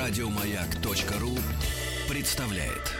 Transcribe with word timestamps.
Радиомаяк.ру 0.00 1.36
представляет. 2.08 2.96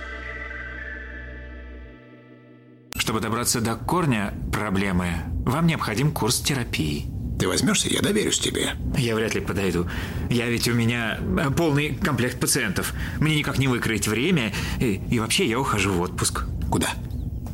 Чтобы 2.94 3.20
добраться 3.20 3.62
до 3.62 3.74
корня 3.74 4.34
проблемы, 4.52 5.14
вам 5.46 5.66
необходим 5.66 6.12
курс 6.12 6.40
терапии. 6.40 7.06
Ты 7.38 7.48
возьмешься, 7.48 7.88
я 7.88 8.02
доверюсь 8.02 8.38
тебе. 8.38 8.74
Я 8.98 9.14
вряд 9.14 9.34
ли 9.34 9.40
подойду. 9.40 9.88
Я 10.28 10.50
ведь 10.50 10.68
у 10.68 10.74
меня 10.74 11.18
э, 11.18 11.50
полный 11.50 11.94
комплект 11.94 12.38
пациентов. 12.38 12.92
Мне 13.18 13.38
никак 13.38 13.56
не 13.56 13.66
выкроить 13.66 14.06
время. 14.06 14.52
И, 14.78 15.00
и 15.10 15.20
вообще 15.20 15.48
я 15.48 15.58
ухожу 15.58 15.94
в 15.94 16.02
отпуск. 16.02 16.44
Куда? 16.70 16.90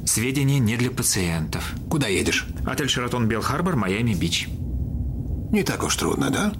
Сведения 0.04 0.58
не 0.58 0.76
для 0.76 0.90
пациентов. 0.90 1.72
Куда 1.88 2.08
едешь? 2.08 2.48
Отель 2.66 2.88
Шератон 2.88 3.28
Белл 3.28 3.42
Харбор, 3.42 3.76
Майами 3.76 4.12
Бич. 4.12 4.48
Не 4.48 5.62
так 5.62 5.84
уж 5.84 5.94
трудно, 5.94 6.30
да? 6.30 6.52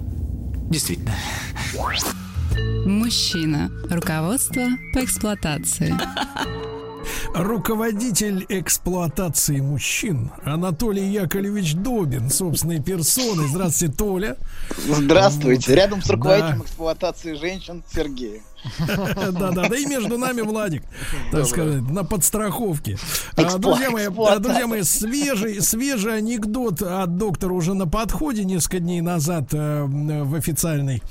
Действительно. 0.69 1.15
Мужчина. 2.85 3.71
Руководство 3.89 4.63
по 4.93 5.03
эксплуатации. 5.03 5.93
Руководитель 7.33 8.45
эксплуатации 8.49 9.59
мужчин 9.59 10.31
Анатолий 10.43 11.07
Яковлевич 11.09 11.75
Добин 11.75 12.29
собственной 12.29 12.81
персоной. 12.81 13.47
Здравствуйте, 13.47 13.93
Толя. 13.93 14.37
Здравствуйте. 14.87 15.75
Рядом 15.75 16.01
с 16.01 16.09
руководителем 16.09 16.63
эксплуатации 16.63 17.33
женщин 17.35 17.83
Сергей. 17.93 18.41
Да-да, 18.87 19.69
да 19.69 19.77
и 19.77 19.85
между 19.85 20.17
нами 20.17 20.41
Владик, 20.41 20.83
так 21.31 21.45
сказать, 21.45 21.81
на 21.89 22.03
подстраховке. 22.03 22.97
А, 23.35 23.57
друзья 23.57 23.89
мои, 23.89 24.07
а, 24.07 24.39
друзья 24.39 24.67
мои, 24.67 24.83
свежий, 24.83 25.61
свежий 25.61 26.17
анекдот 26.17 26.81
от 26.81 27.17
доктора 27.17 27.53
уже 27.53 27.73
на 27.73 27.87
подходе 27.87 28.43
несколько 28.43 28.79
дней 28.79 29.01
назад 29.01 29.53
э, 29.53 29.83
в 29.83 30.35
официальной 30.35 31.01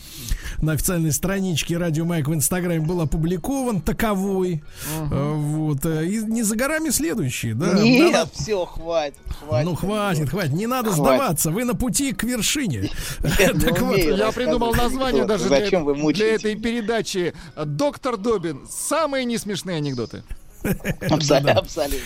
на 0.62 0.72
официальной 0.72 1.12
страничке 1.12 1.76
Радио 1.76 2.04
Майк 2.04 2.28
в 2.28 2.34
Инстаграме 2.34 2.80
был 2.80 3.00
опубликован 3.00 3.80
таковой. 3.80 4.62
Uh-huh. 4.98 5.34
Вот. 5.34 5.84
Э, 5.84 6.06
и 6.06 6.18
не 6.18 6.42
за 6.42 6.56
горами 6.56 6.90
следующий, 6.90 7.52
да? 7.52 7.74
Нет, 7.74 8.12
надо... 8.12 8.30
все, 8.32 8.64
хватит, 8.64 9.18
хватит. 9.28 9.66
Ну, 9.68 9.74
хватит, 9.74 10.30
хватит. 10.30 10.52
Не 10.52 10.66
надо 10.66 10.90
хватит. 10.90 11.04
сдаваться. 11.04 11.50
Вы 11.50 11.64
на 11.64 11.74
пути 11.74 12.12
к 12.12 12.24
вершине. 12.24 12.90
так 13.20 13.80
вот, 13.80 13.98
я 13.98 14.32
придумал 14.32 14.74
название 14.74 15.24
даже 15.24 15.48
для 15.48 16.34
этой 16.34 16.56
передачи. 16.56 17.34
Доктор 17.56 18.16
Добин. 18.16 18.66
Самые 18.68 19.24
несмешные 19.24 19.78
анекдоты. 19.78 20.22
Абсолютно. 21.10 21.52
Абсолютно. 21.52 21.98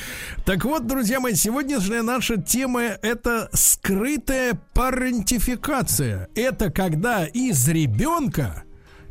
Так 0.45 0.65
вот, 0.65 0.87
друзья 0.87 1.21
мои, 1.21 1.35
сегодняшняя 1.35 2.03
наша 2.03 2.37
тема 2.37 2.83
это 2.83 3.49
скрытая 3.53 4.61
парентификация. 4.75 6.29
Это 6.35 6.71
когда 6.71 7.27
из 7.27 7.69
ребенка 7.69 8.65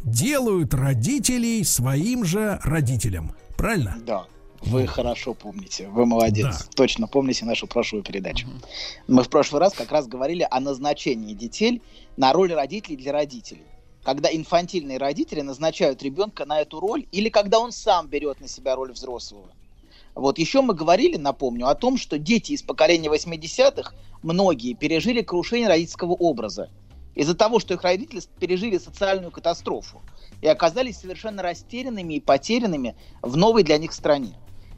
делают 0.04 0.74
родителей 0.74 1.64
своим 1.64 2.26
же 2.26 2.60
родителям. 2.64 3.36
Правильно? 3.58 3.98
Да. 4.06 4.26
Вы 4.62 4.88
хорошо 4.88 5.34
помните, 5.34 5.88
вы 5.88 6.06
молодец. 6.06 6.46
Да. 6.46 6.66
Точно 6.76 7.08
помните 7.08 7.46
нашу 7.46 7.66
прошлую 7.66 8.04
передачу. 8.04 8.46
Мы 9.08 9.24
в 9.24 9.30
прошлый 9.30 9.62
раз 9.62 9.74
как 9.74 9.92
раз 9.92 10.08
говорили 10.08 10.46
о 10.50 10.60
назначении 10.60 11.34
детей 11.34 11.82
на 12.18 12.34
роль 12.34 12.54
родителей 12.54 12.98
для 12.98 13.14
родителей 13.14 13.64
когда 14.10 14.36
инфантильные 14.36 14.98
родители 14.98 15.42
назначают 15.42 16.02
ребенка 16.02 16.44
на 16.44 16.62
эту 16.62 16.80
роль, 16.80 17.06
или 17.12 17.30
когда 17.30 17.60
он 17.60 17.72
сам 17.72 18.08
берет 18.08 18.42
на 18.42 18.48
себя 18.48 18.76
роль 18.76 18.92
взрослого. 18.92 19.52
Вот 20.16 20.40
еще 20.40 20.62
мы 20.62 20.74
говорили, 20.74 21.16
напомню, 21.16 21.68
о 21.68 21.76
том, 21.76 21.96
что 21.96 22.18
дети 22.18 22.54
из 22.54 22.64
поколения 22.64 23.08
80-х, 23.08 23.94
многие 24.24 24.74
пережили 24.74 25.22
крушение 25.22 25.68
родительского 25.68 26.14
образа. 26.14 26.72
Из-за 27.14 27.36
того, 27.36 27.60
что 27.60 27.76
их 27.76 27.84
родители 27.84 28.20
пережили 28.40 28.80
социальную 28.80 29.30
катастрофу 29.30 30.02
и 30.42 30.48
оказались 30.48 30.98
совершенно 30.98 31.44
растерянными 31.44 32.16
и 32.16 32.20
потерянными 32.20 32.96
в 33.22 33.38
новой 33.38 33.62
для 33.62 33.78
них 33.78 33.94
стране. 33.94 34.34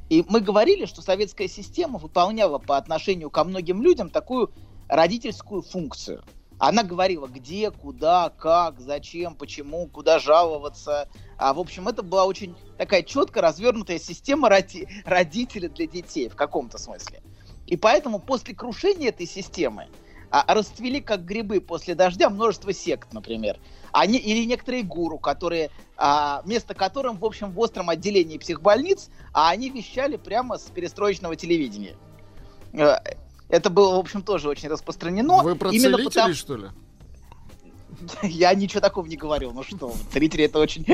И 0.10 0.26
мы 0.28 0.42
говорили, 0.42 0.86
что 0.86 1.02
советская 1.02 1.48
система 1.48 2.00
выполняла 2.00 2.58
по 2.58 2.76
отношению 2.76 3.30
ко 3.30 3.46
многим 3.46 3.82
людям 3.82 4.10
такую 4.10 4.52
родительскую 4.90 5.62
функцию– 5.62 6.22
она 6.62 6.84
говорила, 6.84 7.26
где, 7.26 7.72
куда, 7.72 8.30
как, 8.30 8.80
зачем, 8.80 9.34
почему, 9.34 9.88
куда 9.88 10.20
жаловаться. 10.20 11.08
А, 11.40 11.56
в 11.56 11.60
общем, 11.60 11.88
это 11.88 12.04
была 12.04 12.26
очень 12.26 12.56
такая 12.78 13.02
четко 13.02 13.42
развернутая 13.42 13.98
система 13.98 14.48
роди- 14.48 14.88
родителей 15.04 15.70
для 15.70 15.88
детей 15.88 16.30
в 16.30 16.36
каком-то 16.36 16.78
смысле. 16.78 17.20
И 17.66 17.78
поэтому 17.78 18.20
после 18.20 18.54
крушения 18.54 19.10
этой 19.10 19.26
системы 19.26 19.88
а, 20.30 20.54
расцвели 20.54 21.02
как 21.02 21.26
грибы 21.26 21.62
после 21.62 21.96
дождя 21.96 22.30
множество 22.30 22.72
сект, 22.74 23.12
например. 23.12 23.58
Они, 23.92 24.20
или 24.20 24.46
некоторые 24.46 24.84
гуру, 24.84 25.18
которые, 25.18 25.72
а, 25.98 26.44
место 26.46 26.76
которым, 26.76 27.18
в 27.18 27.26
общем, 27.26 27.50
в 27.54 27.60
остром 27.60 27.90
отделении 27.90 28.38
психбольниц, 28.38 29.10
а 29.34 29.50
они 29.50 29.72
вещали 29.72 30.16
прямо 30.16 30.60
с 30.60 30.66
перестроечного 30.66 31.36
телевидения. 31.36 31.96
Это 33.52 33.70
было, 33.70 33.96
в 33.96 34.00
общем, 34.00 34.24
тоже 34.24 34.48
очень 34.48 34.70
распространено. 34.70 35.44
Вы 35.44 35.56
про 35.56 35.72
Именно 35.72 35.98
целителей, 35.98 36.06
потому... 36.06 36.34
что 36.34 36.56
ли? 36.56 36.68
Я 38.24 38.54
ничего 38.54 38.80
такого 38.80 39.06
не 39.06 39.18
говорил. 39.18 39.52
Ну 39.52 39.64
что, 39.64 39.94
целители 40.12 40.46
это 40.46 40.60
очень... 40.60 40.86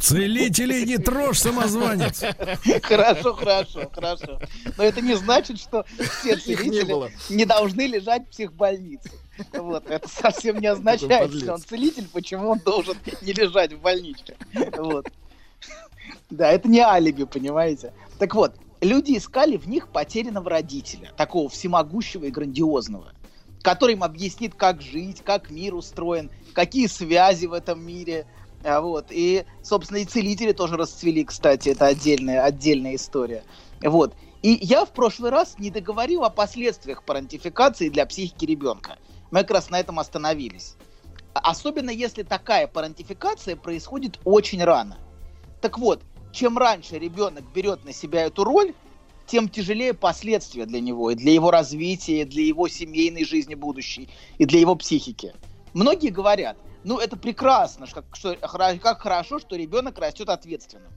Целители 0.00 0.84
не 0.84 0.98
трожь, 0.98 1.38
самозванец. 1.38 2.22
Хорошо, 2.82 3.34
хорошо, 3.34 3.88
хорошо. 3.92 4.40
Но 4.76 4.82
это 4.82 5.00
не 5.00 5.14
значит, 5.14 5.60
что 5.60 5.84
все 6.18 6.36
целители 6.36 6.92
не, 7.28 7.36
не 7.36 7.44
должны 7.44 7.86
лежать 7.86 8.26
в 8.26 8.30
психбольнице. 8.30 9.12
Вот, 9.52 9.88
это 9.88 10.08
совсем 10.08 10.58
не 10.58 10.66
означает, 10.66 11.32
что 11.32 11.54
он 11.54 11.60
целитель, 11.60 12.08
почему 12.12 12.50
он 12.50 12.58
должен 12.58 12.96
не 13.22 13.32
лежать 13.32 13.72
в 13.72 13.80
больничке. 13.80 14.36
Вот. 14.76 15.08
Да, 16.30 16.50
это 16.50 16.68
не 16.68 16.80
алиби, 16.80 17.24
понимаете? 17.24 17.92
Так 18.18 18.34
вот, 18.34 18.54
люди 18.80 19.16
искали 19.16 19.56
в 19.56 19.68
них 19.68 19.88
потерянного 19.88 20.50
родителя, 20.50 21.12
такого 21.16 21.48
всемогущего 21.48 22.24
и 22.24 22.30
грандиозного, 22.30 23.12
который 23.62 23.94
им 23.94 24.04
объяснит, 24.04 24.54
как 24.54 24.82
жить, 24.82 25.22
как 25.22 25.50
мир 25.50 25.74
устроен, 25.74 26.30
какие 26.52 26.86
связи 26.86 27.46
в 27.46 27.52
этом 27.52 27.84
мире. 27.84 28.26
А, 28.62 28.80
вот. 28.80 29.06
И, 29.10 29.44
собственно, 29.62 29.98
и 29.98 30.04
целители 30.04 30.52
тоже 30.52 30.76
расцвели, 30.76 31.24
кстати, 31.24 31.70
это 31.70 31.86
отдельная, 31.86 32.42
отдельная 32.42 32.96
история. 32.96 33.44
Вот. 33.82 34.14
И 34.42 34.58
я 34.60 34.84
в 34.84 34.92
прошлый 34.92 35.30
раз 35.30 35.58
не 35.58 35.70
договорил 35.70 36.24
о 36.24 36.30
последствиях 36.30 37.02
парентификации 37.04 37.88
для 37.88 38.04
психики 38.04 38.44
ребенка. 38.44 38.98
Мы 39.30 39.40
как 39.40 39.52
раз 39.52 39.70
на 39.70 39.80
этом 39.80 39.98
остановились. 39.98 40.76
Особенно 41.32 41.90
если 41.90 42.22
такая 42.22 42.66
парентификация 42.66 43.56
происходит 43.56 44.20
очень 44.24 44.62
рано. 44.62 44.98
Так 45.60 45.78
вот, 45.78 46.02
чем 46.34 46.58
раньше 46.58 46.98
ребенок 46.98 47.44
берет 47.54 47.84
на 47.84 47.92
себя 47.92 48.26
эту 48.26 48.44
роль, 48.44 48.74
тем 49.26 49.48
тяжелее 49.48 49.94
последствия 49.94 50.66
для 50.66 50.80
него, 50.80 51.10
и 51.10 51.14
для 51.14 51.32
его 51.32 51.50
развития, 51.50 52.22
и 52.22 52.24
для 52.24 52.44
его 52.44 52.68
семейной 52.68 53.24
жизни 53.24 53.54
будущей, 53.54 54.10
и 54.36 54.44
для 54.44 54.60
его 54.60 54.74
психики. 54.74 55.32
Многие 55.72 56.10
говорят, 56.10 56.58
ну 56.82 56.98
это 56.98 57.16
прекрасно, 57.16 57.86
как, 57.86 58.04
что, 58.12 58.36
как 58.36 59.00
хорошо, 59.00 59.38
что 59.38 59.56
ребенок 59.56 59.98
растет 59.98 60.28
ответственным. 60.28 60.92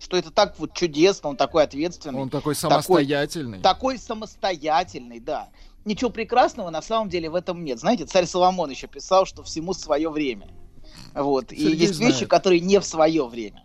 Что 0.00 0.16
это 0.16 0.32
так 0.32 0.58
вот 0.58 0.74
чудесно, 0.74 1.28
он 1.28 1.36
такой 1.36 1.62
ответственный. 1.62 2.20
Он 2.20 2.28
такой 2.28 2.56
самостоятельный. 2.56 3.60
Такой, 3.60 3.94
такой 3.94 3.98
самостоятельный, 3.98 5.20
да. 5.20 5.48
Ничего 5.84 6.10
прекрасного 6.10 6.70
на 6.70 6.82
самом 6.82 7.08
деле 7.08 7.30
в 7.30 7.36
этом 7.36 7.62
нет. 7.62 7.78
Знаете, 7.78 8.06
царь 8.06 8.26
Соломон 8.26 8.70
еще 8.70 8.88
писал, 8.88 9.26
что 9.26 9.44
всему 9.44 9.74
свое 9.74 10.10
время. 10.10 10.48
Вот. 11.14 11.50
Сергей 11.50 11.72
и 11.72 11.76
есть 11.76 11.94
знает. 11.94 12.14
вещи, 12.14 12.26
которые 12.26 12.60
не 12.60 12.80
в 12.80 12.84
свое 12.84 13.24
время. 13.28 13.62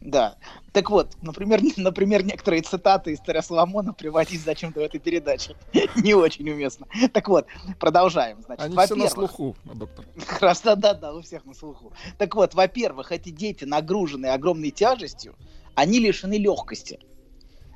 Да. 0.00 0.36
Так 0.72 0.90
вот, 0.90 1.16
например, 1.20 1.60
например, 1.76 2.24
некоторые 2.24 2.62
цитаты 2.62 3.12
из 3.12 3.20
царя 3.20 3.42
Соломона 3.42 3.92
приводить 3.92 4.42
зачем-то 4.42 4.80
в 4.80 4.82
этой 4.82 4.98
передаче. 4.98 5.56
Не 5.96 6.14
очень 6.14 6.48
уместно. 6.48 6.86
Так 7.12 7.28
вот, 7.28 7.46
продолжаем. 7.78 8.42
Значит, 8.42 8.64
Они 8.64 8.76
все 8.76 8.94
на 8.94 9.08
слуху, 9.08 9.56
доктор. 9.64 10.06
Хорошо, 10.26 10.74
да, 10.74 10.94
да, 10.94 11.12
у 11.12 11.20
всех 11.20 11.44
на 11.44 11.54
слуху. 11.54 11.92
Так 12.18 12.34
вот, 12.34 12.54
во-первых, 12.54 13.12
эти 13.12 13.28
дети, 13.28 13.64
нагруженные 13.64 14.32
огромной 14.32 14.70
тяжестью, 14.70 15.36
они 15.74 15.98
лишены 15.98 16.38
легкости. 16.38 16.98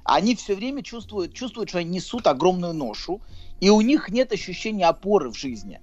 Они 0.04 0.34
все 0.34 0.54
время 0.54 0.82
чувствуют, 0.82 1.34
чувствуют, 1.34 1.70
что 1.70 1.78
они 1.78 1.90
несут 1.90 2.26
огромную 2.26 2.74
ношу, 2.74 3.22
и 3.60 3.70
у 3.70 3.80
них 3.80 4.10
нет 4.10 4.32
ощущения 4.32 4.86
опоры 4.86 5.30
в 5.30 5.36
жизни. 5.36 5.80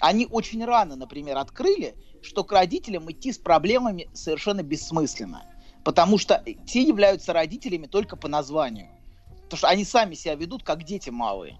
Они 0.00 0.26
очень 0.30 0.64
рано, 0.64 0.96
например, 0.96 1.38
открыли, 1.38 1.94
что 2.20 2.44
к 2.44 2.52
родителям 2.52 3.10
идти 3.10 3.32
с 3.32 3.38
проблемами 3.38 4.08
совершенно 4.12 4.62
бессмысленно– 4.62 5.44
потому 5.84 6.18
что 6.18 6.42
те 6.66 6.82
являются 6.82 7.32
родителями 7.32 7.86
только 7.86 8.16
по 8.16 8.26
названию. 8.26 8.88
Потому 9.44 9.58
что 9.58 9.68
они 9.68 9.84
сами 9.84 10.14
себя 10.14 10.34
ведут 10.34 10.64
как 10.64 10.82
дети 10.82 11.10
малые. 11.10 11.58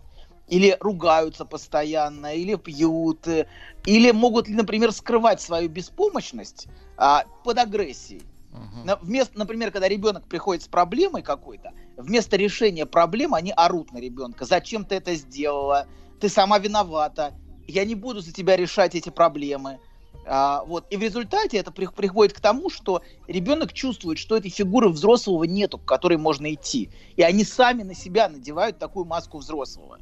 Или 0.48 0.76
ругаются 0.80 1.44
постоянно, 1.44 2.34
или 2.34 2.56
пьют, 2.56 3.26
э, 3.28 3.46
или 3.86 4.10
могут, 4.10 4.48
например, 4.48 4.92
скрывать 4.92 5.40
свою 5.40 5.68
беспомощность 5.68 6.66
а, 6.96 7.24
под 7.44 7.58
агрессией. 7.58 8.22
Uh-huh. 8.52 8.98
Вместо, 9.02 9.38
например, 9.38 9.70
когда 9.70 9.88
ребенок 9.88 10.28
приходит 10.28 10.62
с 10.62 10.68
проблемой 10.68 11.22
какой-то, 11.22 11.72
вместо 11.96 12.36
решения 12.36 12.86
проблемы 12.86 13.36
они 13.36 13.52
орут 13.56 13.92
на 13.92 13.98
ребенка. 13.98 14.44
Зачем 14.44 14.84
ты 14.84 14.96
это 14.96 15.14
сделала? 15.14 15.86
Ты 16.20 16.28
сама 16.28 16.58
виновата. 16.58 17.32
Я 17.66 17.84
не 17.84 17.94
буду 17.94 18.20
за 18.20 18.32
тебя 18.32 18.56
решать 18.56 18.94
эти 18.94 19.08
проблемы. 19.08 19.80
А, 20.26 20.64
вот. 20.64 20.86
И 20.90 20.96
в 20.96 21.02
результате 21.02 21.58
это 21.58 21.70
при, 21.70 21.86
приходит 21.86 22.32
к 22.34 22.40
тому, 22.40 22.70
что 22.70 23.02
ребенок 23.26 23.72
чувствует, 23.72 24.18
что 24.18 24.36
этой 24.36 24.50
фигуры 24.50 24.88
взрослого 24.88 25.44
нету, 25.44 25.78
к 25.78 25.84
которой 25.84 26.18
можно 26.18 26.52
идти. 26.52 26.90
И 27.16 27.22
они 27.22 27.44
сами 27.44 27.82
на 27.82 27.94
себя 27.94 28.28
надевают 28.28 28.78
такую 28.78 29.04
маску 29.04 29.38
взрослого. 29.38 29.98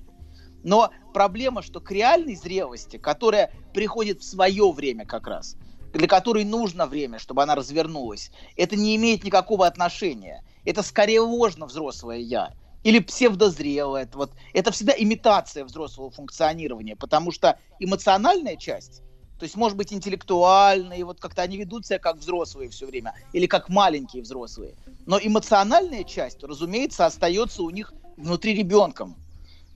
Но 0.63 0.91
проблема, 1.13 1.63
что 1.63 1.81
к 1.81 1.91
реальной 1.91 2.37
зрелости, 2.37 2.97
которая 2.97 3.53
приходит 3.75 4.21
в 4.21 4.25
свое 4.25 4.71
время 4.71 5.05
как 5.05 5.27
раз, 5.27 5.57
для 5.93 6.07
которой 6.07 6.45
нужно 6.45 6.87
время, 6.87 7.19
чтобы 7.19 7.43
она 7.43 7.55
развернулась, 7.55 8.31
это 8.57 8.77
не 8.77 8.97
имеет 8.97 9.25
никакого 9.25 9.67
отношения. 9.67 10.45
Это 10.65 10.83
скорее 10.83 11.21
ложно 11.21 11.67
взрослое 11.67 12.19
я. 12.19 12.53
Или 12.85 12.99
псевдозрелое. 12.99 14.09
Вот, 14.15 14.33
это 14.55 14.73
всегда 14.73 14.93
имитация 14.97 15.65
взрослого 15.65 16.11
функционирования, 16.11 16.97
потому 16.97 17.31
что 17.31 17.59
эмоциональная 17.79 18.57
часть, 18.57 19.03
то 19.43 19.45
есть, 19.47 19.57
может 19.57 19.77
быть, 19.77 19.93
интеллектуальные, 19.93 21.05
вот 21.05 21.19
как-то 21.19 21.43
они 21.43 21.57
ведут 21.57 21.85
себя 21.85 21.99
как 21.99 22.19
взрослые 22.19 22.71
все 22.71 22.87
время, 22.87 23.13
или 23.33 23.47
как 23.47 23.69
маленькие 23.69 24.23
взрослые. 24.23 24.77
Но 25.05 25.19
эмоциональная 25.21 26.05
часть, 26.05 26.45
разумеется, 26.45 27.07
остается 27.07 27.65
у 27.65 27.71
них 27.71 27.93
внутри 28.17 28.55
ребенком. 28.55 29.17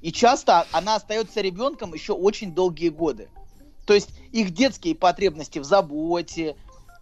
И 0.02 0.12
часто 0.12 0.68
она 0.70 0.94
остается 0.94 1.40
ребенком 1.40 1.94
еще 1.94 2.12
очень 2.12 2.54
долгие 2.54 2.90
годы. 2.90 3.28
То 3.86 3.94
есть 3.94 4.10
их 4.30 4.54
детские 4.54 4.94
потребности 4.94 5.58
в 5.58 5.64
заботе 5.64 6.54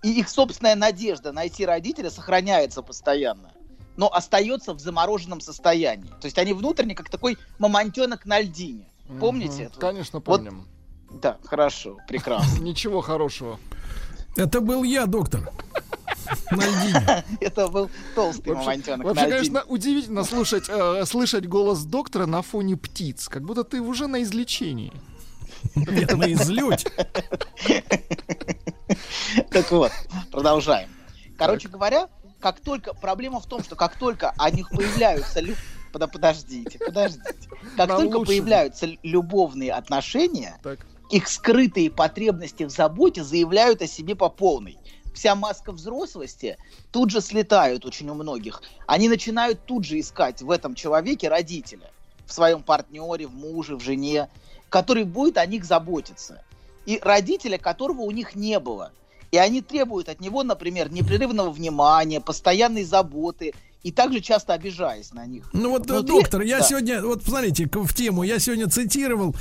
и 0.03 0.19
их 0.19 0.31
собственная 0.31 0.75
надежда 0.75 1.33
найти 1.33 1.67
родителя 1.67 2.09
сохраняется 2.09 2.81
постоянно, 2.81 3.53
но 3.99 4.11
остается 4.11 4.73
в 4.73 4.81
замороженном 4.81 5.43
состоянии. 5.43 6.09
То 6.19 6.25
есть 6.25 6.39
они 6.39 6.55
внутренне 6.55 6.95
как 6.95 7.11
такой 7.11 7.37
мамонтенок 7.59 8.25
на 8.25 8.41
льдине. 8.41 8.89
Помните 9.21 9.53
угу, 9.53 9.63
это? 9.65 9.81
Конечно, 9.81 10.23
помним. 10.23 10.61
Вот, 10.61 10.69
да, 11.21 11.39
хорошо, 11.45 11.99
прекрасно. 12.09 12.59
Ничего 12.63 13.01
хорошего. 13.01 13.59
Это 14.37 14.61
был 14.61 14.83
я, 14.83 15.07
доктор. 15.07 15.51
Это 17.41 17.69
был 17.69 17.91
толстый 18.15 18.55
мамонтенок. 18.55 19.07
Вообще, 19.07 19.29
конечно, 19.29 19.63
удивительно 19.69 20.25
слушать, 20.25 20.65
э, 20.69 21.05
слышать 21.05 21.47
голос 21.47 21.85
доктора 21.85 22.27
на 22.27 22.43
фоне 22.43 22.77
птиц. 22.77 23.29
Как 23.29 23.43
будто 23.45 23.65
ты 23.65 23.81
уже 23.81 24.07
на 24.07 24.23
излечении. 24.23 24.93
Нет, 25.75 26.17
на 26.17 26.33
излете. 26.33 26.91
Так 29.51 29.71
вот, 29.71 29.93
продолжаем. 30.31 30.89
Короче 31.39 31.69
говоря, 31.69 32.09
как 32.41 32.61
только 32.61 32.95
проблема 32.95 33.41
в 33.41 33.47
том, 33.47 33.63
что 33.63 33.77
как 33.77 33.97
только 33.97 34.35
о 34.37 34.51
них 34.51 34.69
появляются 34.71 35.41
подождите, 35.93 36.79
подождите. 36.79 37.49
Как 37.77 37.89
только 37.89 38.21
появляются 38.21 38.87
любовные 39.03 39.73
отношения, 39.73 40.59
их 41.15 41.29
скрытые 41.29 41.91
потребности 41.91 42.65
в 42.65 42.71
заботе 42.71 43.23
заявляют 43.23 43.83
о 43.83 43.87
себе 43.87 44.15
по 44.17 44.29
полной 44.29 44.77
вся 45.15 45.35
маска 45.35 45.73
взрослости 45.73 46.59
тут 46.91 47.11
же 47.11 47.21
слетают 47.21 47.87
очень 47.87 48.11
у 48.11 48.15
многих. 48.15 48.63
Они 48.87 49.09
начинают 49.09 49.65
тут 49.65 49.85
же 49.85 49.99
искать 49.99 50.43
в 50.43 50.51
этом 50.51 50.75
человеке 50.75 51.29
родителя, 51.29 51.91
в 52.27 52.33
своем 52.33 52.63
партнере, 52.63 53.27
в 53.27 53.35
муже, 53.35 53.77
в 53.77 53.81
жене, 53.81 54.29
который 54.69 55.05
будет 55.05 55.39
о 55.39 55.47
них 55.47 55.65
заботиться. 55.65 56.43
И 56.85 56.99
родителя, 57.01 57.57
которого 57.57 58.03
у 58.03 58.11
них 58.11 58.35
не 58.35 58.59
было. 58.59 58.93
И 59.31 59.39
они 59.39 59.63
требуют 59.63 60.09
от 60.09 60.21
него, 60.21 60.43
например, 60.43 60.93
непрерывного 60.93 61.51
внимания, 61.51 62.21
постоянной 62.21 62.85
заботы 62.85 63.55
и 63.85 63.93
также 63.93 64.21
часто 64.21 64.55
обижаясь 64.55 65.13
на 65.13 65.27
них. 65.27 65.45
Ну 65.53 65.69
вот, 65.69 65.87
Внутри... 65.87 66.09
доктор, 66.09 66.41
я 66.41 66.61
да. 66.61 66.65
сегодня, 66.65 67.03
вот 67.03 67.23
смотрите, 67.23 67.69
в 67.71 67.95
тему, 67.95 68.23
я 68.23 68.39
сегодня 68.39 68.69
цитировал 68.69 69.37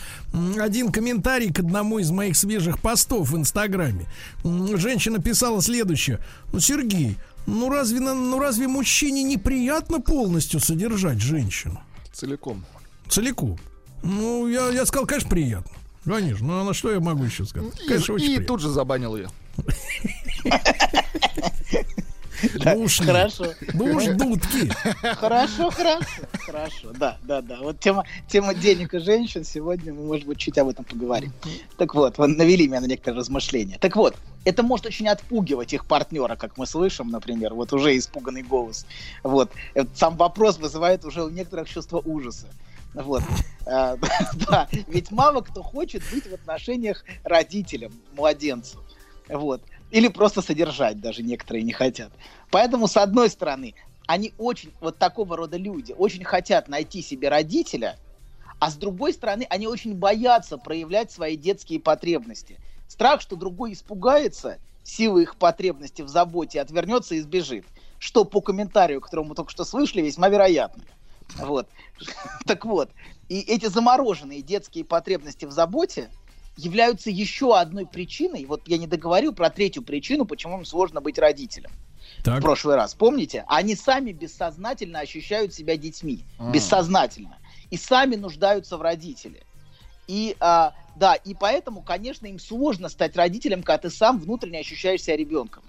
один 0.60 0.92
комментарий 0.92 1.52
к 1.52 1.60
одному 1.60 2.00
из 2.00 2.12
моих 2.12 2.36
свежих 2.36 2.82
постов 2.82 3.32
в 3.32 3.38
Инстаграме. 3.38 4.06
Женщина 4.44 5.20
писала 5.20 5.62
следующее. 5.62 6.20
Ну, 6.52 6.60
Сергей, 6.60 7.16
ну 7.48 7.70
разве, 7.70 8.02
ну 8.02 8.38
разве 8.38 8.68
мужчине 8.68 9.24
неприятно 9.24 10.02
полностью 10.02 10.60
содержать 10.60 11.20
женщину? 11.20 11.82
Целиком. 12.12 12.66
Целиком. 13.08 13.58
Ну, 14.04 14.50
я, 14.50 14.70
я 14.72 14.86
сказал, 14.86 15.08
конечно, 15.08 15.30
приятно. 15.30 15.72
Конечно, 16.04 16.46
ну 16.46 16.60
а 16.60 16.66
на 16.66 16.74
что 16.74 16.92
я 16.92 17.00
могу 17.00 17.24
еще 17.24 17.46
сказать? 17.46 17.72
Конечно, 17.88 18.12
и, 18.12 18.16
очень 18.16 18.26
и 18.26 18.36
приятно. 18.36 18.48
тут 18.48 18.60
же 18.60 18.70
забанил 18.70 19.16
ее. 19.16 19.30
Уж 22.76 23.00
Хорошо. 23.00 23.46
Ну 23.74 23.86
уж 23.96 24.06
дудки. 24.06 24.70
Хорошо, 25.16 25.70
хорошо. 25.70 26.06
Хорошо, 26.46 26.92
да, 26.98 27.18
да, 27.24 27.42
да. 27.42 27.58
Вот 27.62 27.80
тема, 27.80 28.06
тема 28.28 28.54
денег 28.54 28.94
и 28.94 29.00
женщин 29.00 29.44
сегодня 29.44 29.94
мы, 29.94 30.06
может 30.06 30.26
быть, 30.26 30.38
чуть 30.38 30.58
об 30.58 30.68
этом 30.68 30.86
поговорим. 30.86 31.32
Так 31.78 31.96
вот, 31.96 32.18
вы 32.18 32.28
навели 32.28 32.68
меня 32.68 32.82
на 32.82 32.86
некоторые 32.86 33.20
размышления. 33.20 33.78
Так 33.80 33.96
вот, 33.96 34.16
это 34.46 34.64
может 34.64 34.86
очень 34.86 35.08
отпугивать 35.08 35.74
их 35.74 35.86
партнера, 35.86 36.36
как 36.36 36.58
мы 36.58 36.66
слышим, 36.66 37.10
например, 37.10 37.54
вот 37.54 37.72
уже 37.74 37.98
испуганный 37.98 38.44
голос. 38.44 38.86
Вот. 39.24 39.52
Сам 39.96 40.18
вопрос 40.18 40.58
вызывает 40.58 41.06
уже 41.06 41.24
у 41.24 41.30
некоторых 41.30 41.70
чувство 41.70 42.02
ужаса. 42.04 42.48
Вот. 42.94 43.24
А, 43.66 43.98
да, 44.48 44.68
ведь 44.88 45.12
мало 45.12 45.42
кто 45.42 45.64
хочет 45.64 46.04
быть 46.12 46.28
в 46.28 46.34
отношениях 46.34 47.04
родителям, 47.24 47.92
младенцу. 48.16 48.80
Вот 49.30 49.62
или 49.94 50.08
просто 50.08 50.42
содержать 50.42 51.00
даже 51.00 51.22
некоторые 51.22 51.64
не 51.64 51.72
хотят. 51.72 52.12
Поэтому, 52.50 52.88
с 52.88 52.98
одной 52.98 53.30
стороны, 53.30 53.76
они 54.08 54.34
очень, 54.40 54.74
вот 54.82 54.98
такого 54.98 55.38
рода 55.38 55.56
люди, 55.56 55.94
очень 55.96 56.24
хотят 56.24 56.68
найти 56.68 57.04
себе 57.04 57.30
родителя, 57.30 57.98
а 58.60 58.72
с 58.72 58.76
другой 58.76 59.14
стороны, 59.14 59.46
они 59.52 59.68
очень 59.68 59.94
боятся 59.94 60.58
проявлять 60.58 61.12
свои 61.12 61.38
детские 61.38 61.80
потребности. 61.80 62.58
Страх, 62.88 63.22
что 63.22 63.36
другой 63.36 63.74
испугается 63.74 64.58
силы 64.84 65.24
их 65.24 65.36
потребности 65.36 66.02
в 66.02 66.08
заботе, 66.08 66.60
отвернется 66.60 67.14
и 67.14 67.22
сбежит. 67.22 67.66
Что 68.00 68.26
по 68.26 68.42
комментарию, 68.42 69.00
которому 69.00 69.30
мы 69.30 69.36
только 69.36 69.52
что 69.52 69.64
слышали, 69.64 70.02
весьма 70.02 70.28
вероятно. 70.28 70.84
Вот. 71.36 71.70
Так 72.48 72.66
вот, 72.66 72.90
и 73.30 73.40
эти 73.42 73.68
замороженные 73.68 74.42
детские 74.42 74.86
потребности 74.86 75.46
в 75.46 75.52
заботе– 75.52 76.10
являются 76.56 77.10
еще 77.10 77.58
одной 77.58 77.86
причиной, 77.86 78.46
вот 78.46 78.68
я 78.68 78.78
не 78.78 78.88
договорил 78.88 79.34
про 79.34 79.50
третью 79.50 79.84
причину, 79.84 80.26
почему 80.26 80.58
им 80.58 80.66
сложно 80.66 81.02
быть 81.02 81.18
родителем. 81.18 81.72
Так. 82.24 82.40
В 82.40 82.42
прошлый 82.42 82.76
раз, 82.76 82.94
помните? 82.94 83.44
Они 83.48 83.76
сами 83.76 84.12
бессознательно 84.12 85.00
ощущают 85.00 85.54
себя 85.54 85.78
детьми, 85.78 86.24
а. 86.38 86.52
бессознательно, 86.52 87.38
и 87.72 87.78
сами 87.78 88.16
нуждаются 88.16 88.78
в 88.78 88.82
родителе. 88.82 89.44
И 90.08 90.36
а, 90.40 90.74
да, 90.96 91.16
и 91.16 91.34
поэтому, 91.34 91.82
конечно, 91.82 92.28
им 92.28 92.40
сложно 92.40 92.90
стать 92.90 93.16
родителем, 93.16 93.64
когда 93.64 93.78
ты 93.78 93.90
сам 93.90 94.20
внутренне 94.20 94.60
ощущаешь 94.60 95.02
себя 95.02 95.18
ребенком. 95.18 95.64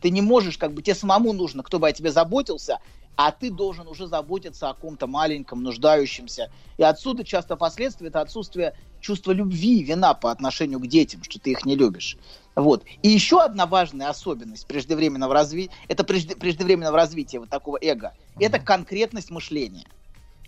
Ты 0.00 0.10
не 0.10 0.22
можешь, 0.22 0.56
как 0.56 0.72
бы 0.72 0.82
тебе 0.82 0.94
самому 0.94 1.32
нужно, 1.32 1.62
кто 1.62 1.78
бы 1.78 1.88
о 1.88 1.92
тебе 1.92 2.10
заботился, 2.10 2.78
а 3.16 3.32
ты 3.32 3.50
должен 3.50 3.86
уже 3.86 4.06
заботиться 4.06 4.70
о 4.70 4.74
ком-то 4.74 5.06
маленьком, 5.06 5.62
нуждающемся. 5.62 6.50
И 6.78 6.82
отсюда 6.82 7.22
часто 7.24 7.56
последствия 7.56 8.08
это 8.08 8.20
отсутствие 8.20 8.74
чувства 9.00 9.32
любви, 9.32 9.82
вина 9.82 10.14
по 10.14 10.30
отношению 10.30 10.80
к 10.80 10.86
детям, 10.86 11.22
что 11.22 11.38
ты 11.38 11.50
их 11.50 11.64
не 11.64 11.76
любишь. 11.76 12.16
Вот. 12.54 12.84
И 13.02 13.08
еще 13.08 13.42
одна 13.42 13.66
важная 13.66 14.08
особенность 14.08 14.66
преждевременного 14.66 15.34
развития, 15.34 15.72
это 15.88 16.04
прежде, 16.04 16.34
преждевременного 16.34 16.96
развития 16.96 17.40
вот 17.40 17.50
такого 17.50 17.78
эго, 17.80 18.14
это 18.38 18.58
конкретность 18.58 19.30
мышления. 19.30 19.86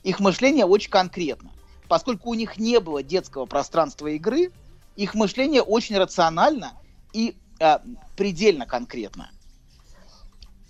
Их 0.02 0.20
мышление 0.20 0.64
очень 0.64 0.90
конкретно. 0.90 1.50
Поскольку 1.88 2.30
у 2.30 2.34
них 2.34 2.58
не 2.58 2.80
было 2.80 3.02
детского 3.02 3.44
пространства 3.44 4.06
игры, 4.08 4.50
их 4.96 5.14
мышление 5.14 5.62
очень 5.62 5.96
рационально 5.98 6.72
и 7.12 7.36
э, 7.60 7.78
предельно 8.16 8.66
конкретно. 8.66 9.30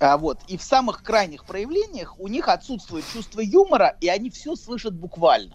А, 0.02 0.18
вот. 0.18 0.40
И 0.49 0.56
в 0.56 0.62
самых 0.62 1.02
крайних 1.04 1.44
проявлениях 1.44 2.18
у 2.18 2.26
них 2.26 2.49
отсутствует 2.49 3.04
чувство 3.12 3.40
юмора, 3.40 3.97
и 4.00 4.09
они 4.09 4.30
все 4.30 4.56
слышат 4.56 4.94
буквально. 4.94 5.54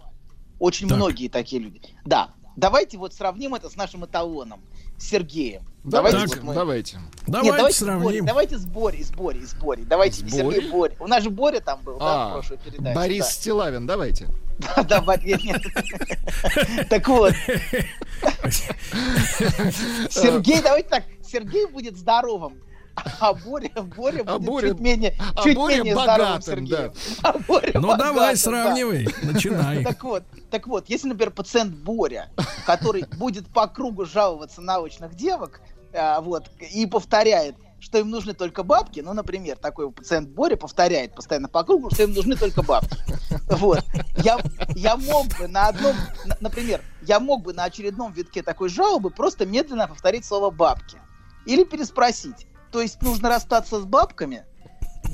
Очень 0.58 0.88
так. 0.88 0.98
многие 0.98 1.27
такие 1.27 1.62
люди. 1.62 1.82
Да. 2.06 2.30
Давайте 2.56 2.98
вот 2.98 3.13
сравним 3.13 3.54
это 3.56 3.70
с 3.70 3.75
нашим 3.75 4.06
эталоном, 4.06 4.62
с 4.98 5.04
Сергеем. 5.10 5.63
Давайте, 5.84 6.20
так, 6.20 6.30
вот 6.30 6.44
мы... 6.44 6.54
давайте. 6.56 7.00
Давайте, 7.27 7.50
Нет, 7.50 7.58
давайте 7.58 7.77
сравним. 7.77 8.04
Боря, 8.04 8.24
давайте 8.24 8.58
с 8.58 8.66
Борей, 8.66 9.04
с 9.04 9.12
Борей, 9.12 9.46
с 9.46 9.54
Борей. 9.54 9.86
Давайте 9.86 10.24
не 10.24 10.32
Сергей 10.32 10.72
Боря. 10.72 10.96
У 11.00 11.08
нас 11.08 11.24
же 11.24 11.30
Боря 11.30 11.60
там 11.60 11.82
был, 11.84 12.00
да, 12.00 12.06
в 12.06 12.08
а, 12.08 12.32
прошлой 12.34 12.58
передаче. 12.58 12.96
Борис 12.96 13.25
да. 13.25 13.32
Стилавин, 13.32 13.86
давайте. 13.86 14.27
Да, 14.75 14.82
да, 14.84 15.01
Борис. 15.01 15.39
Так 16.89 17.08
вот. 17.10 17.34
Сергей, 20.10 20.62
давайте 20.63 20.89
так. 20.89 21.04
Сергей 21.24 21.68
будет 21.68 21.96
здоровым. 21.96 22.60
А 23.20 23.34
Боря, 23.34 23.70
Боря 23.96 24.24
а 24.25 24.38
будет 24.38 24.48
Боря, 24.48 24.70
чуть 24.70 24.80
менее, 24.80 25.16
а 25.36 25.44
чуть 25.44 25.56
Боря 25.56 25.77
менее 25.77 25.96
богатым, 25.96 26.42
здоровым 26.42 26.68
Да. 26.68 26.92
А 27.24 27.34
Боря 27.39 27.72
ну 27.75 27.88
богатым, 27.88 28.16
давай 28.16 28.38
сравнивай, 28.38 29.06
да. 29.06 29.32
начинай. 29.32 29.84
Так 29.88 30.04
вот, 30.04 30.24
так 30.50 30.68
вот, 30.68 30.89
если, 30.89 31.08
например, 31.10 31.32
пациент 31.32 31.75
Боря, 31.75 32.30
который 32.66 33.06
будет 33.18 33.48
по 33.48 33.68
кругу 33.68 34.06
жаловаться 34.06 34.62
на 34.62 34.80
очных 34.80 35.16
девок, 35.16 35.62
а, 35.94 36.22
вот, 36.22 36.50
и 36.60 36.86
повторяет, 36.86 37.56
что 37.80 38.00
им 38.00 38.10
нужны 38.10 38.34
только 38.34 38.63
бабки, 38.63 39.00
ну, 39.01 39.13
например, 39.13 39.58
такой 39.58 39.92
пациент 39.92 40.30
Боря 40.30 40.56
повторяет 40.56 41.13
постоянно 41.13 41.48
по 41.48 41.63
кругу, 41.63 41.89
что 41.92 42.04
им 42.04 42.13
нужны 42.13 42.36
только 42.36 42.63
бабки. 42.63 42.98
Вот. 43.50 43.84
Я, 44.18 44.39
я 44.75 44.98
мог 44.98 45.27
бы 45.39 45.48
на 45.48 45.68
одном, 45.68 45.96
например, 46.42 46.82
я 47.04 47.20
мог 47.20 47.44
бы 47.44 47.54
на 47.54 47.66
очередном 47.66 48.12
витке 48.12 48.42
такой 48.42 48.70
жалобы 48.70 49.12
просто 49.12 49.46
медленно 49.46 49.88
повторить 49.88 50.25
слово 50.25 50.50
«бабки». 50.50 50.98
Или 51.46 51.63
переспросить. 51.63 52.48
То 52.72 52.82
есть 52.82 53.02
нужно 53.02 53.30
расстаться 53.30 53.80
с 53.80 53.86
бабками? 53.86 54.46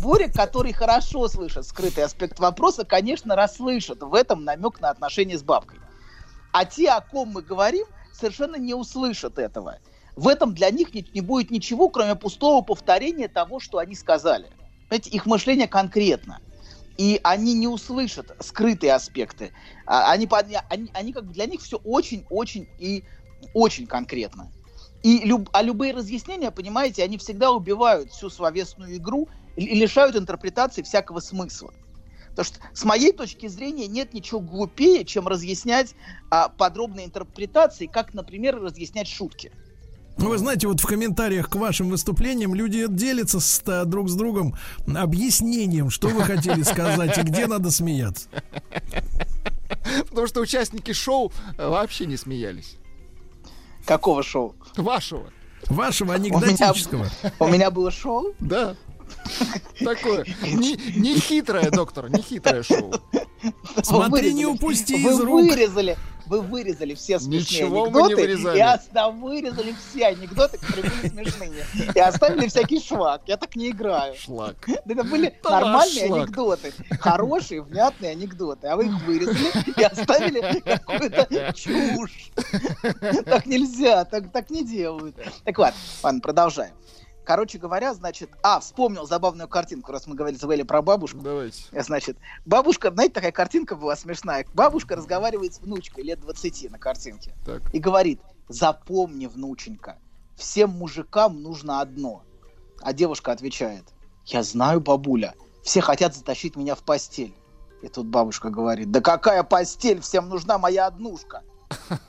Боря, 0.02 0.28
который 0.28 0.74
хорошо 0.74 1.28
слышит 1.28 1.66
скрытый 1.66 2.04
аспект 2.04 2.40
вопроса, 2.40 2.84
конечно, 2.84 3.36
расслышит 3.36 4.02
в 4.02 4.14
этом 4.14 4.44
намек 4.44 4.82
на 4.82 4.90
отношения 4.90 5.38
с 5.38 5.44
бабкой. 5.44 5.80
А 6.52 6.66
те, 6.66 6.90
о 6.90 7.02
ком 7.02 7.30
мы 7.30 7.42
говорим, 7.42 7.86
совершенно 8.12 8.56
не 8.56 8.74
услышат 8.74 9.38
этого. 9.38 9.80
В 10.16 10.28
этом 10.28 10.54
для 10.54 10.70
них 10.72 10.94
не, 10.94 11.06
не 11.14 11.22
будет 11.22 11.52
ничего, 11.52 11.90
кроме 11.90 12.16
пустого 12.16 12.62
повторения 12.62 13.28
того, 13.28 13.60
что 13.60 13.78
они 13.78 13.96
сказали. 13.96 14.48
Понимаете, 14.90 15.10
их 15.10 15.26
мышление 15.26 15.68
конкретно. 15.68 16.40
И 16.98 17.20
они 17.24 17.56
не 17.56 17.68
услышат 17.68 18.36
скрытые 18.40 18.94
аспекты. 18.94 19.52
А, 19.88 20.12
они, 20.12 20.30
они, 20.70 20.92
они 20.94 21.14
как 21.14 21.26
бы 21.26 21.34
для 21.34 21.48
них 21.48 21.62
все 21.62 21.78
очень-очень 21.78 22.68
и 22.78 23.04
очень 23.54 23.88
конкретно. 23.88 24.52
И 25.04 25.20
люб, 25.26 25.50
а 25.52 25.62
любые 25.62 25.94
разъяснения, 25.94 26.50
понимаете, 26.50 27.04
они 27.04 27.18
всегда 27.18 27.52
убивают 27.52 28.12
всю 28.12 28.30
словесную 28.30 28.96
игру 28.96 29.28
и 29.58 29.76
лишают 29.76 30.16
интерпретации 30.16 30.82
всякого 30.82 31.20
смысла. 31.20 31.74
Потому 32.30 32.46
что 32.46 32.60
с 32.74 32.84
моей 32.86 33.12
точки 33.12 33.48
зрения 33.48 33.86
нет 33.88 34.14
ничего 34.14 34.40
глупее, 34.40 35.06
чем 35.06 35.28
разъяснять 35.28 35.94
а, 36.32 36.50
подробные 36.50 37.06
интерпретации, 37.06 37.86
как, 37.86 38.14
например, 38.14 38.60
разъяснять 38.60 39.08
шутки. 39.08 39.52
Ну, 40.18 40.30
вы 40.30 40.38
знаете, 40.38 40.68
вот 40.68 40.80
в 40.80 40.86
комментариях 40.86 41.50
к 41.50 41.56
вашим 41.56 41.90
выступлениям 41.90 42.56
люди 42.56 42.88
делятся 42.88 43.40
с, 43.40 43.62
а, 43.68 43.86
друг 43.86 44.10
с 44.10 44.16
другом 44.16 44.56
объяснением, 44.88 45.90
что 45.90 46.08
вы 46.08 46.24
хотели 46.24 46.64
сказать 46.64 47.18
и 47.18 47.22
где 47.22 47.46
надо 47.46 47.72
смеяться. 47.72 48.30
Потому 50.10 50.28
что 50.28 50.40
участники 50.40 50.94
шоу 50.94 51.32
вообще 51.58 52.06
не 52.06 52.16
смеялись. 52.16 52.78
Какого 53.86 54.24
шоу? 54.24 54.56
Вашего. 54.78 55.30
Вашего 55.70 56.14
анекдотического. 56.14 57.04
У 57.04 57.06
меня, 57.24 57.34
у 57.40 57.48
меня 57.48 57.72
было 57.72 57.92
шоу? 57.92 58.34
Да. 58.40 58.76
Такое. 59.84 60.26
Не, 60.44 61.20
хитрое, 61.20 61.70
доктор, 61.72 62.10
не 62.10 62.22
хитрое 62.22 62.64
шоу. 62.64 62.94
Смотри, 63.84 64.34
не 64.34 64.46
упусти 64.46 64.96
из 64.96 65.20
рук. 65.20 65.42
Вы 65.42 65.50
вырезали, 65.50 65.98
вы 66.28 66.42
вырезали 66.42 66.94
все 66.94 67.20
смешные 67.20 67.64
Ничего 67.64 67.84
анекдоты. 67.84 68.04
Мы 68.04 68.08
не 68.08 68.16
вырезали. 68.16 68.58
И 68.58 68.62
оста- 68.62 69.10
вырезали 69.10 69.76
все 69.90 70.06
анекдоты, 70.08 70.58
которые 70.58 70.92
были 70.92 71.10
смешные. 71.10 71.66
И 71.94 72.00
оставили 72.00 72.48
всякий 72.48 72.80
швак. 72.80 73.24
Я 73.28 73.38
так 73.38 73.56
не 73.56 73.70
играю. 73.72 74.16
Шлак. 74.16 74.56
Это 74.68 75.04
были 75.04 75.38
да 75.44 75.50
нормальные 75.50 76.08
шлак. 76.08 76.20
анекдоты. 76.22 76.74
Хорошие, 77.00 77.62
внятные 77.62 78.12
анекдоты. 78.12 78.68
А 78.68 78.76
вы 78.78 78.86
их 78.86 79.02
вырезали 79.06 79.52
и 79.78 79.84
оставили 79.84 80.60
какую-то 80.62 81.54
чушь. 81.54 82.32
Так 83.26 83.46
нельзя, 83.46 84.06
так, 84.06 84.32
так 84.32 84.50
не 84.50 84.64
делают. 84.64 85.16
Так 85.44 85.58
вот, 85.58 85.74
ладно, 86.02 86.22
продолжаем. 86.22 86.74
Короче 87.24 87.58
говоря, 87.58 87.94
значит, 87.94 88.30
а, 88.42 88.60
вспомнил 88.60 89.08
забавную 89.08 89.48
картинку, 89.48 89.92
раз 89.92 90.08
мы 90.08 90.16
говорили, 90.16 90.40
говорили 90.40 90.64
про 90.64 90.82
бабушку. 90.82 91.20
Давайте. 91.20 91.64
Значит, 91.72 92.18
бабушка, 92.46 92.92
знаете, 92.92 93.14
такая 93.14 93.32
картинка 93.32 93.76
была 93.76 93.96
смешная. 93.96 94.46
Бабушка 94.54 94.96
разговаривает 94.96 95.54
с 95.54 95.60
внучкой 95.60 96.04
лет 96.04 96.20
20 96.20 96.72
на 96.72 96.78
картинке. 96.78 97.34
Так. 97.46 97.74
И 97.74 97.80
говорит, 97.80 98.20
запомни, 98.50 99.28
внученька, 99.28 99.98
всем 100.36 100.72
мужикам 100.72 101.42
нужно 101.42 101.80
одно. 101.80 102.24
А 102.82 102.92
девушка 102.92 103.32
отвечает, 103.32 103.86
я 104.26 104.44
знаю, 104.44 104.82
бабуля, 104.82 105.34
все 105.64 105.80
хотят 105.80 106.14
затащить 106.16 106.58
меня 106.58 106.76
в 106.76 106.84
постель. 106.84 107.34
И 107.82 107.88
тут 107.88 108.08
бабушка 108.08 108.50
говорит, 108.50 108.92
да 108.92 109.00
какая 109.00 109.44
постель, 109.44 110.02
всем 110.02 110.28
нужна 110.28 110.58
моя 110.58 110.88
однушка. 110.88 111.44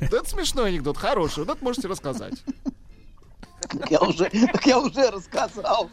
Это 0.00 0.28
смешной 0.28 0.70
анекдот, 0.70 0.96
хороший, 0.96 1.44
вот 1.44 1.56
это 1.56 1.64
можете 1.64 1.88
рассказать. 1.88 2.34
Как 3.60 3.90
я 3.90 4.00
уже, 4.00 4.30
как 4.30 4.66
я 4.66 4.78
уже 4.78 5.10
рассказал. 5.10 5.90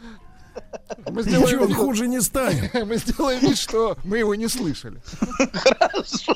Мы 1.09 1.23
сделаем 1.23 1.47
Ничего 1.47 1.65
вид, 1.65 1.75
хуже 1.75 2.07
не 2.07 2.21
станет. 2.21 2.73
Мы 2.87 2.97
сделаем 2.97 3.39
вид, 3.39 3.57
что 3.57 3.97
мы 4.03 4.19
его 4.19 4.35
не 4.35 4.47
слышали. 4.47 5.01
Хорошо. 5.53 6.35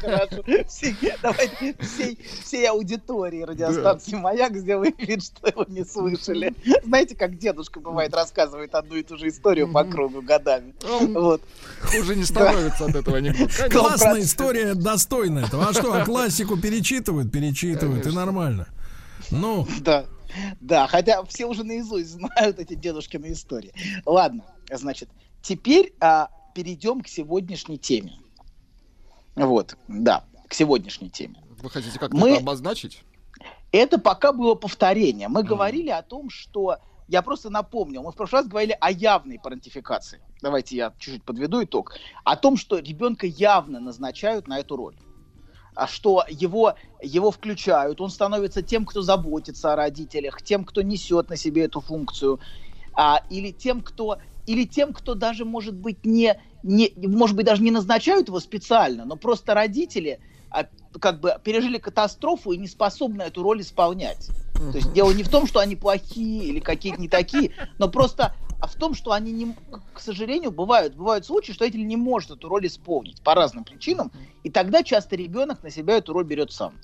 Хорошо. 0.00 0.42
Все, 0.66 0.94
давайте 1.22 1.76
всей, 1.80 2.18
всей 2.42 2.68
аудитории 2.68 3.42
радиостанции 3.42 4.12
да. 4.12 4.18
«Маяк» 4.18 4.56
сделаем 4.56 4.94
вид, 4.98 5.24
что 5.24 5.48
его 5.48 5.64
не 5.68 5.84
слышали. 5.84 6.54
Знаете, 6.84 7.14
как 7.14 7.38
дедушка, 7.38 7.80
бывает, 7.80 8.14
рассказывает 8.14 8.74
одну 8.74 8.96
и 8.96 9.02
ту 9.02 9.16
же 9.16 9.28
историю 9.28 9.70
по 9.72 9.84
кругу 9.84 10.22
годами. 10.22 10.74
Вот. 10.82 11.42
Хуже 11.82 12.16
не 12.16 12.24
становится 12.24 12.86
от 12.86 12.94
этого 12.94 13.18
анекдота. 13.18 13.68
Классная 13.70 14.22
история, 14.22 14.74
достойная 14.74 15.46
этого. 15.46 15.68
А 15.68 15.72
что, 15.72 15.92
а 15.92 16.04
классику 16.04 16.56
перечитывают? 16.56 17.30
Перечитывают, 17.30 18.06
и 18.06 18.10
нормально. 18.10 18.66
Ну. 19.30 19.66
Да. 19.80 20.06
Да, 20.60 20.86
хотя 20.86 21.24
все 21.24 21.46
уже 21.46 21.64
наизусть 21.64 22.10
знают 22.10 22.58
эти 22.58 22.74
дедушкины 22.74 23.32
истории. 23.32 23.72
Ладно, 24.06 24.44
значит, 24.70 25.08
теперь 25.42 25.92
а, 26.00 26.28
перейдем 26.54 27.00
к 27.00 27.08
сегодняшней 27.08 27.78
теме. 27.78 28.12
Вот, 29.34 29.76
да, 29.88 30.24
к 30.48 30.54
сегодняшней 30.54 31.10
теме. 31.10 31.42
Вы 31.60 31.70
хотите 31.70 31.98
как-то 31.98 32.16
Мы... 32.16 32.30
это 32.30 32.40
обозначить? 32.40 33.02
Это 33.72 33.98
пока 33.98 34.32
было 34.32 34.54
повторение. 34.54 35.28
Мы 35.28 35.40
mm. 35.40 35.46
говорили 35.46 35.90
о 35.90 36.02
том, 36.02 36.30
что... 36.30 36.78
Я 37.08 37.22
просто 37.22 37.50
напомнил, 37.50 38.04
мы 38.04 38.12
в 38.12 38.14
прошлый 38.14 38.42
раз 38.42 38.48
говорили 38.48 38.76
о 38.80 38.92
явной 38.92 39.40
парентификации. 39.40 40.20
Давайте 40.42 40.76
я 40.76 40.92
чуть-чуть 40.96 41.24
подведу 41.24 41.64
итог. 41.64 41.96
О 42.22 42.36
том, 42.36 42.56
что 42.56 42.78
ребенка 42.78 43.26
явно 43.26 43.80
назначают 43.80 44.46
на 44.46 44.60
эту 44.60 44.76
роль. 44.76 44.94
А 45.80 45.86
что 45.86 46.22
его, 46.28 46.74
его 47.00 47.30
включают, 47.30 48.02
он 48.02 48.10
становится 48.10 48.60
тем, 48.60 48.84
кто 48.84 49.00
заботится 49.00 49.72
о 49.72 49.76
родителях, 49.76 50.42
тем, 50.42 50.64
кто 50.66 50.82
несет 50.82 51.30
на 51.30 51.36
себе 51.38 51.64
эту 51.64 51.80
функцию, 51.80 52.38
а, 52.92 53.22
или 53.30 53.50
тем, 53.50 53.80
кто 53.80 54.18
или 54.46 54.64
тем, 54.64 54.92
кто 54.92 55.14
даже, 55.14 55.46
может 55.46 55.74
быть, 55.74 56.04
не, 56.04 56.38
не, 56.62 56.92
может 56.96 57.34
быть, 57.34 57.46
даже 57.46 57.62
не 57.62 57.70
назначают 57.70 58.28
его 58.28 58.40
специально, 58.40 59.06
но 59.06 59.16
просто 59.16 59.54
родители 59.54 60.20
а, 60.50 60.66
как 61.00 61.20
бы 61.20 61.36
пережили 61.42 61.78
катастрофу 61.78 62.52
и 62.52 62.58
не 62.58 62.66
способны 62.66 63.22
эту 63.22 63.42
роль 63.42 63.62
исполнять. 63.62 64.28
То 64.52 64.76
есть 64.76 64.92
дело 64.92 65.12
не 65.12 65.22
в 65.22 65.30
том, 65.30 65.46
что 65.46 65.60
они 65.60 65.76
плохие 65.76 66.44
или 66.44 66.60
какие-то 66.60 67.00
не 67.00 67.08
такие, 67.08 67.52
но 67.78 67.88
просто 67.88 68.34
а 68.60 68.66
в 68.66 68.74
том, 68.74 68.94
что 68.94 69.12
они 69.12 69.32
не, 69.32 69.56
к 69.94 70.00
сожалению, 70.00 70.50
бывают, 70.50 70.94
бывают 70.94 71.24
случаи, 71.24 71.52
что 71.52 71.64
родитель 71.64 71.86
не 71.86 71.96
может 71.96 72.30
эту 72.30 72.48
роль 72.48 72.66
исполнить 72.66 73.22
по 73.22 73.34
разным 73.34 73.64
причинам, 73.64 74.12
и 74.42 74.50
тогда 74.50 74.82
часто 74.82 75.16
ребенок 75.16 75.62
на 75.62 75.70
себя 75.70 75.96
эту 75.96 76.12
роль 76.12 76.24
берет 76.24 76.52
сам. 76.52 76.74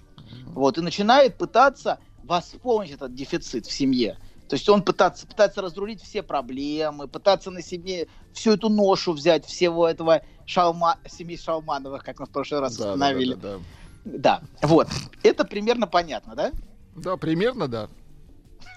Вот, 0.47 0.79
и 0.79 0.81
начинает 0.81 1.37
пытаться 1.37 1.99
восполнить 2.25 2.93
этот 2.93 3.15
дефицит 3.15 3.67
в 3.67 3.73
семье. 3.73 4.19
То 4.49 4.55
есть 4.55 4.69
он 4.69 4.83
пытается, 4.83 5.27
пытается 5.27 5.61
разрулить 5.61 6.03
все 6.03 6.23
проблемы, 6.23 7.09
пытаться 7.09 7.51
на 7.51 7.63
себе 7.63 8.09
всю 8.33 8.53
эту 8.53 8.69
ношу 8.69 9.13
взять, 9.13 9.45
всего 9.45 9.89
этого 9.89 10.23
шалма, 10.47 10.99
семьи 11.09 11.37
Шалмановых, 11.37 12.05
как 12.05 12.21
мы 12.21 12.27
в 12.27 12.31
прошлый 12.31 12.61
раз 12.61 12.77
да, 12.77 12.93
установили. 12.93 13.35
Да, 13.35 13.59
да, 13.59 13.59
да. 14.05 14.41
да, 14.61 14.67
вот. 14.69 14.89
Это 15.23 15.45
примерно 15.45 15.87
понятно, 15.87 16.35
да? 16.37 16.53
Да, 16.95 17.17
примерно, 17.17 17.69
да. 17.69 17.89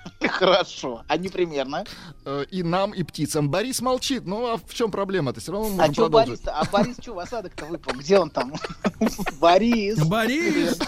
Хорошо. 0.30 1.04
А 1.08 1.18
не 1.18 1.30
примерно? 1.30 1.86
Э, 2.26 2.46
и 2.50 2.64
нам, 2.64 2.92
и 2.94 3.04
птицам. 3.04 3.50
Борис 3.50 3.82
молчит. 3.82 4.26
Ну, 4.26 4.54
а 4.54 4.58
в 4.58 4.74
чем 4.74 4.92
проблема-то? 4.92 5.40
Все 5.40 5.52
равно 5.52 5.70
можем 5.70 5.90
а 5.90 5.94
что 5.94 6.10
Борис 6.10 6.42
А 6.46 6.64
Борис 6.72 6.98
что, 7.02 7.14
в 7.14 7.20
осадок-то 7.20 7.66
выпал? 7.66 7.94
Где 7.94 8.20
он 8.20 8.30
там? 8.30 8.54
Борис! 9.40 9.98
Борис! 10.06 10.80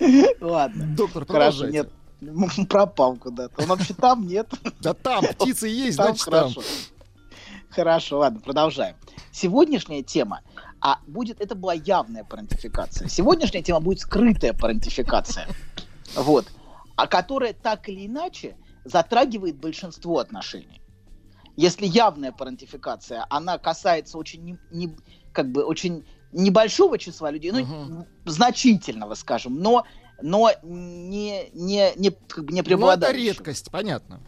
Ладно. 0.40 0.86
Доктор, 0.96 1.26
Хорошо, 1.26 1.66
нет. 1.68 1.90
Пропал 2.68 3.16
куда-то. 3.16 3.62
Он 3.62 3.68
вообще 3.68 3.94
там, 3.94 4.26
нет? 4.26 4.48
Да 4.80 4.94
там, 4.94 5.24
птицы 5.24 5.68
есть, 5.68 5.96
значит 5.96 6.24
там. 6.26 6.52
Хорошо, 7.70 8.18
ладно, 8.18 8.40
продолжаем. 8.40 8.96
Сегодняшняя 9.32 10.02
тема 10.02 10.42
а 10.80 10.98
будет, 11.06 11.40
это 11.40 11.54
была 11.54 11.74
явная 11.74 12.24
парентификация. 12.24 13.08
Сегодняшняя 13.08 13.62
тема 13.62 13.80
будет 13.80 14.00
скрытая 14.00 14.52
парентификация. 14.52 15.46
Вот 16.16 16.46
а 17.02 17.08
которая 17.08 17.52
так 17.52 17.88
или 17.88 18.06
иначе 18.06 18.56
затрагивает 18.84 19.56
большинство 19.56 20.20
отношений. 20.20 20.80
Если 21.56 21.84
явная 21.84 22.30
парентификация, 22.30 23.26
она 23.28 23.58
касается 23.58 24.16
очень, 24.18 24.44
не, 24.44 24.58
не, 24.70 24.96
как 25.32 25.50
бы 25.50 25.64
очень 25.64 26.06
небольшого 26.30 26.98
числа 26.98 27.32
людей, 27.32 27.50
ну, 27.50 27.58
uh-huh. 27.58 28.06
значительного, 28.24 29.14
скажем, 29.14 29.58
но, 29.58 29.84
но 30.22 30.52
не, 30.62 31.50
не, 31.54 31.92
не, 31.96 32.10
как 32.10 32.44
бы 32.44 32.52
не 32.52 32.62
преобладающего. 32.62 33.18
Ну, 33.18 33.24
это 33.24 33.36
редкость, 33.36 33.70
понятно. 33.72 34.20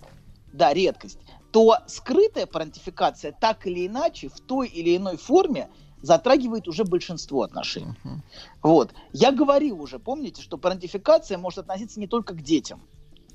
Да, 0.52 0.74
редкость. 0.74 1.20
То 1.52 1.78
скрытая 1.86 2.46
парентификация 2.46 3.30
так 3.30 3.68
или 3.68 3.86
иначе 3.86 4.28
в 4.28 4.40
той 4.40 4.66
или 4.66 4.96
иной 4.96 5.16
форме 5.16 5.68
затрагивает 6.04 6.68
уже 6.68 6.84
большинство 6.84 7.42
отношений. 7.42 7.94
Uh-huh. 8.04 8.18
Вот. 8.62 8.92
Я 9.12 9.32
говорил 9.32 9.80
уже, 9.80 9.98
помните, 9.98 10.42
что 10.42 10.58
парентификация 10.58 11.38
может 11.38 11.60
относиться 11.60 11.98
не 11.98 12.06
только 12.06 12.34
к 12.34 12.42
детям. 12.42 12.82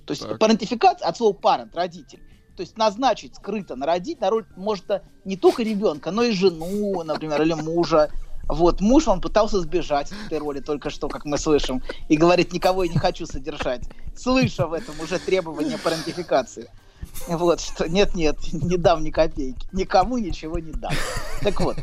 То 0.05 0.11
есть 0.11 0.27
так. 0.27 0.39
парентификация 0.39 1.07
от 1.07 1.17
слова 1.17 1.33
парент, 1.33 1.75
родитель. 1.75 2.19
То 2.55 2.61
есть 2.61 2.77
назначить 2.77 3.35
скрыто, 3.35 3.75
народить 3.75 4.21
на 4.21 4.29
роль 4.29 4.45
может 4.55 4.85
не 5.25 5.35
только 5.35 5.63
ребенка, 5.63 6.11
но 6.11 6.23
и 6.23 6.31
жену, 6.31 7.03
например, 7.03 7.41
или 7.41 7.53
мужа. 7.53 8.11
Вот, 8.43 8.81
муж, 8.81 9.07
он 9.07 9.21
пытался 9.21 9.59
сбежать 9.61 10.11
от 10.11 10.17
этой 10.27 10.39
роли 10.39 10.59
только 10.59 10.89
что, 10.89 11.07
как 11.07 11.25
мы 11.25 11.37
слышим, 11.37 11.81
и 12.07 12.17
говорит, 12.17 12.51
никого 12.51 12.83
я 12.83 12.91
не 12.91 12.97
хочу 12.97 13.25
содержать, 13.25 13.83
слыша 14.15 14.65
в 14.65 14.73
этом 14.73 14.99
уже 14.99 15.19
требование 15.19 15.77
парентификации. 15.77 16.69
Вот, 17.27 17.61
что 17.61 17.87
нет-нет, 17.87 18.37
не 18.51 18.77
дам 18.77 19.03
ни 19.03 19.11
копейки, 19.11 19.67
никому 19.71 20.17
ничего 20.17 20.59
не 20.59 20.71
дам. 20.71 20.91
Так 21.41 21.61
вот, 21.61 21.77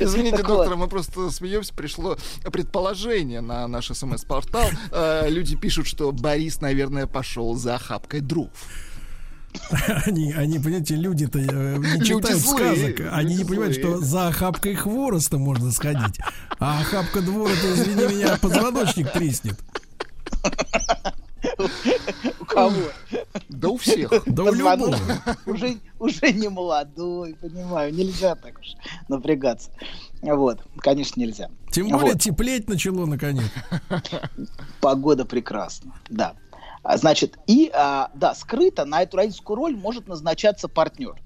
Извините, 0.00 0.42
доктор, 0.42 0.76
мы 0.76 0.88
просто 0.88 1.30
смеемся. 1.30 1.74
Пришло 1.74 2.16
предположение 2.52 3.40
на 3.40 3.66
наш 3.68 3.88
смс-портал. 3.88 4.68
Э, 4.90 5.28
люди 5.28 5.56
пишут, 5.56 5.86
что 5.86 6.12
Борис, 6.12 6.60
наверное, 6.60 7.06
пошел 7.06 7.54
за 7.54 7.76
охапкой 7.76 8.20
дров. 8.20 8.50
Они, 10.06 10.32
они, 10.32 10.58
понимаете, 10.58 10.94
люди-то 10.94 11.38
э, 11.38 11.76
не 11.78 12.04
читают 12.04 12.40
сказок. 12.40 13.00
Они 13.12 13.36
не 13.36 13.44
понимают, 13.44 13.74
что 13.74 13.98
за 13.98 14.28
охапкой 14.28 14.74
хвороста 14.74 15.38
можно 15.38 15.72
сходить. 15.72 16.20
А 16.58 16.80
охапка 16.80 17.20
двора-то, 17.20 17.72
извини 17.74 18.14
меня, 18.16 18.36
позвоночник 18.40 19.12
треснет. 19.12 19.58
Кого? 22.50 22.74
Да 23.48 23.68
у 23.68 23.76
всех. 23.76 24.10
Да 24.26 24.44
у 24.44 24.52
любого. 24.52 24.96
Уже, 25.46 25.76
уже 25.98 26.32
не 26.32 26.48
молодой, 26.48 27.34
понимаю. 27.34 27.94
Нельзя 27.94 28.34
так 28.34 28.58
уж 28.58 28.74
напрягаться. 29.08 29.70
Вот, 30.20 30.60
конечно, 30.78 31.20
нельзя. 31.20 31.48
Тем 31.70 31.88
более 31.88 32.12
вот. 32.12 32.20
теплеть 32.20 32.68
начало 32.68 33.06
наконец. 33.06 33.44
Погода 34.80 35.24
прекрасна, 35.24 35.94
да. 36.08 36.34
А, 36.82 36.96
значит, 36.96 37.38
и, 37.46 37.70
а, 37.72 38.10
да, 38.14 38.34
скрыто 38.34 38.84
на 38.84 39.02
эту 39.02 39.16
родительскую 39.18 39.56
роль 39.56 39.76
может 39.76 40.08
назначаться 40.08 40.66
партнер. 40.66 41.20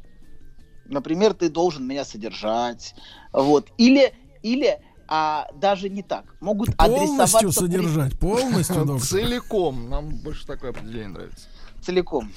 Например, 0.86 1.32
ты 1.32 1.48
должен 1.48 1.86
меня 1.86 2.04
содержать, 2.04 2.94
вот. 3.32 3.68
Или, 3.78 4.12
или 4.42 4.80
а 5.08 5.48
даже 5.54 5.88
не 5.88 6.02
так. 6.02 6.24
Могут 6.40 6.76
полностью 6.76 7.52
содержать, 7.52 8.12
при... 8.12 8.18
полностью, 8.18 8.84
доктор. 8.84 9.06
Целиком. 9.06 9.88
Нам 9.88 10.10
больше 10.16 10.46
такое 10.46 10.70
определение 10.70 11.08
нравится. 11.08 11.48
Целиком. 11.82 12.32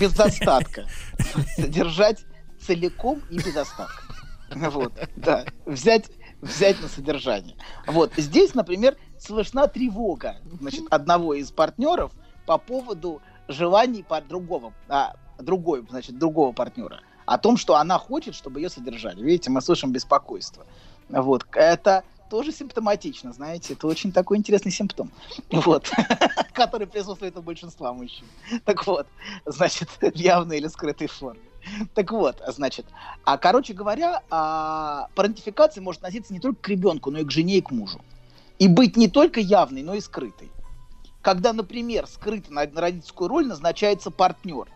Без 0.00 0.12
достатка. 0.12 0.86
Содержать 1.56 2.24
целиком 2.60 3.20
и 3.30 3.36
без 3.36 3.56
остатка. 3.56 4.02
Вот, 4.54 4.92
да. 5.16 5.44
Взять, 5.66 6.10
взять 6.40 6.80
на 6.80 6.88
содержание. 6.88 7.56
Вот. 7.86 8.12
Здесь, 8.16 8.54
например, 8.54 8.96
слышна 9.18 9.68
тревога 9.68 10.36
значит, 10.60 10.84
одного 10.90 11.34
из 11.34 11.50
партнеров 11.50 12.12
по 12.46 12.58
поводу 12.58 13.22
желаний 13.48 14.02
по 14.02 14.20
другого, 14.20 14.72
а, 14.88 15.14
другой, 15.38 15.86
значит, 15.88 16.18
другого 16.18 16.52
партнера. 16.52 17.00
О 17.26 17.38
том, 17.38 17.56
что 17.56 17.76
она 17.76 17.98
хочет, 17.98 18.34
чтобы 18.34 18.60
ее 18.60 18.68
содержали. 18.68 19.22
Видите, 19.22 19.50
мы 19.50 19.62
слышим 19.62 19.92
беспокойство. 19.92 20.66
Вот. 21.08 21.46
Это 21.52 22.04
тоже 22.30 22.52
симптоматично, 22.52 23.32
знаете, 23.32 23.74
это 23.74 23.86
очень 23.86 24.10
такой 24.10 24.38
интересный 24.38 24.72
симптом, 24.72 25.10
вот, 25.52 25.90
который 26.52 26.86
присутствует 26.86 27.36
у 27.36 27.42
большинства 27.42 27.92
мужчин. 27.92 28.26
Так 28.64 28.86
вот, 28.86 29.06
значит, 29.46 29.88
в 30.00 30.14
явной 30.16 30.58
или 30.58 30.66
скрытой 30.66 31.06
форме. 31.06 31.42
Так 31.94 32.10
вот, 32.12 32.42
значит, 32.48 32.86
а 33.24 33.38
короче 33.38 33.72
говоря, 33.72 34.22
а, 34.30 35.08
парентификация 35.14 35.80
может 35.80 36.02
относиться 36.02 36.32
не 36.32 36.40
только 36.40 36.60
к 36.60 36.68
ребенку, 36.68 37.10
но 37.10 37.20
и 37.20 37.24
к 37.24 37.30
жене 37.30 37.58
и 37.58 37.60
к 37.60 37.70
мужу. 37.70 38.00
И 38.58 38.68
быть 38.68 38.96
не 38.96 39.08
только 39.08 39.40
явной, 39.40 39.82
но 39.82 39.94
и 39.94 40.00
скрытой. 40.00 40.50
Когда, 41.22 41.52
например, 41.52 42.06
скрыто 42.06 42.52
на 42.52 42.66
родительскую 42.74 43.28
роль 43.28 43.46
назначается 43.46 44.10
партнер, 44.10 44.68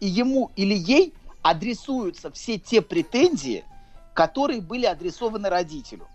и 0.00 0.06
ему 0.06 0.50
или 0.56 0.74
ей 0.74 1.12
адресуются 1.42 2.30
все 2.30 2.58
те 2.58 2.80
претензии, 2.80 3.64
которые 4.14 4.60
были 4.60 4.86
адресованы 4.86 5.48
родителю. 5.48 6.06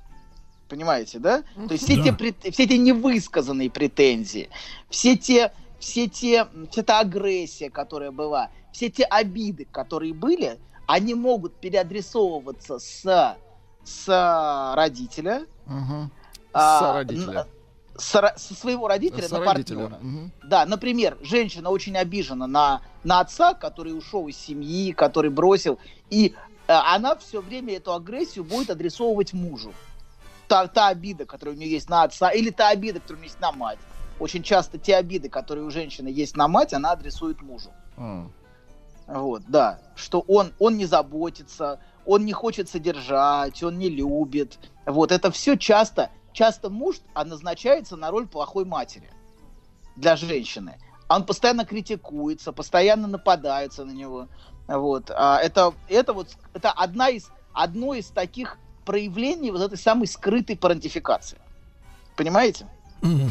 Понимаете, 0.70 1.20
да? 1.20 1.44
То 1.56 1.74
есть 1.74 1.86
все, 1.86 1.96
да. 1.96 2.16
те, 2.18 2.51
все 2.51 2.63
эти 2.63 2.74
невысказанные 2.74 3.70
претензии, 3.70 4.50
все 4.90 5.16
те, 5.16 5.53
все 5.79 6.07
те, 6.07 6.48
вся 6.72 6.83
та 6.83 7.00
агрессия, 7.00 7.70
которая 7.70 8.12
была, 8.12 8.50
все 8.72 8.90
те 8.90 9.03
обиды, 9.03 9.66
которые 9.72 10.14
были, 10.14 10.60
они 10.86 11.14
могут 11.14 11.55
переадресовываться 11.55 12.79
с, 12.79 13.38
с 13.83 14.74
родителя, 14.75 15.46
угу. 15.66 16.10
а, 16.53 16.79
с 16.79 16.96
родителя. 16.96 17.48
Со, 17.98 18.33
со 18.38 18.53
своего 18.53 18.88
родителя 18.88 19.27
со 19.27 19.40
на 19.40 19.53
родителя. 19.53 19.88
партнера. 19.88 20.00
Угу. 20.01 20.31
Да, 20.44 20.66
например, 20.66 21.18
женщина 21.22 21.70
очень 21.70 21.98
обижена 21.98 22.46
на, 22.46 22.81
на 23.03 23.22
отца, 23.22 23.53
который 23.53 23.98
ушел 23.98 24.27
из 24.27 24.38
семьи, 24.38 24.92
который 24.92 25.31
бросил, 25.31 25.79
и 26.10 26.36
она 26.68 27.16
все 27.16 27.42
время 27.42 27.77
эту 27.77 27.94
агрессию 27.94 28.44
будет 28.44 28.70
адресовывать 28.70 29.34
мужу. 29.34 29.74
Та, 30.48 30.68
та 30.68 30.88
обида, 30.88 31.25
которая 31.25 31.56
у 31.56 31.58
нее 31.58 31.72
есть 31.72 31.90
на 31.90 32.03
отца, 32.03 32.30
или 32.30 32.50
та 32.50 32.70
обида, 32.70 33.00
которая 33.00 33.18
у 33.18 33.20
нее 33.22 33.30
есть 33.30 33.42
на 33.42 33.51
мать. 33.51 33.80
Очень 34.20 34.44
часто 34.44 34.77
те 34.77 34.96
обиды, 34.96 35.30
которые 35.30 35.66
у 35.66 35.70
женщины 35.70 36.08
есть 36.08 36.36
на 36.36 36.48
мать, 36.48 36.74
она 36.74 36.92
адресует 36.92 37.42
мужу. 37.42 37.70
Mm. 37.98 38.30
Вот, 39.08 39.44
да. 39.48 39.80
Что 39.96 40.22
он, 40.27 40.53
он 40.60 40.77
не 40.77 40.86
заботится, 40.86 41.80
он 42.06 42.25
не 42.25 42.34
хочет 42.34 42.70
содержать, 42.70 43.62
он 43.64 43.77
не 43.77 43.90
любит. 43.90 44.58
Вот, 44.86 45.12
это 45.12 45.32
все 45.32 45.58
часто, 45.58 46.10
часто 46.34 46.70
муж 46.70 46.98
назначается 47.16 47.96
на 47.96 48.10
роль 48.12 48.27
плохой 48.27 48.66
матери 48.66 49.10
для 49.96 50.16
женщины. 50.16 50.77
Он 51.10 51.25
постоянно 51.25 51.66
критикуется, 51.66 52.51
постоянно 52.51 53.08
нападаются 53.08 53.86
на 53.86 53.92
него. 53.92 54.27
Вот. 54.68 55.12
А 55.16 55.40
это, 55.40 55.74
это 55.88 56.14
вот 56.14 56.30
это 56.53 56.72
одна 56.72 57.10
из, 57.10 57.30
одно 57.53 57.94
из 57.94 58.08
таких 58.08 58.58
проявлений 58.86 59.51
вот 59.51 59.62
этой 59.62 59.77
самой 59.77 60.08
скрытой 60.08 60.58
парентификации. 60.58 61.38
Понимаете? 62.16 62.68
Mm-hmm. 63.01 63.30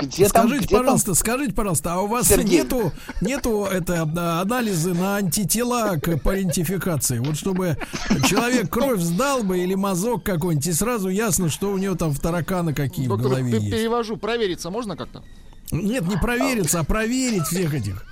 Где 0.00 0.28
скажите, 0.28 0.28
там, 0.28 0.48
где 0.48 0.76
пожалуйста, 0.76 1.06
там? 1.06 1.14
скажите, 1.14 1.54
пожалуйста, 1.54 1.94
а 1.94 2.00
у 2.00 2.08
вас 2.08 2.26
Сергей. 2.26 2.58
нету, 2.58 2.92
нету 3.20 3.64
это 3.66 4.02
анализы 4.02 4.94
на 4.94 5.16
антитела 5.16 5.96
к 5.96 6.18
парентификации? 6.18 7.20
Вот 7.20 7.36
чтобы 7.36 7.76
человек 8.26 8.68
кровь 8.68 9.00
сдал 9.00 9.44
бы 9.44 9.58
или 9.58 9.74
мазок 9.74 10.24
какой-нибудь, 10.24 10.66
и 10.66 10.72
сразу 10.72 11.08
ясно, 11.08 11.50
что 11.50 11.70
у 11.70 11.78
него 11.78 11.94
там 11.94 12.10
в 12.10 12.18
тараканы 12.18 12.74
какие 12.74 13.06
Доктор, 13.06 13.26
в 13.26 13.30
голове 13.30 13.58
есть. 13.58 13.70
перевожу, 13.70 14.16
провериться 14.16 14.70
можно 14.70 14.96
как-то? 14.96 15.22
Нет, 15.70 16.08
не 16.08 16.16
провериться, 16.16 16.80
а 16.80 16.84
проверить 16.84 17.44
всех 17.44 17.74
этих. 17.74 18.07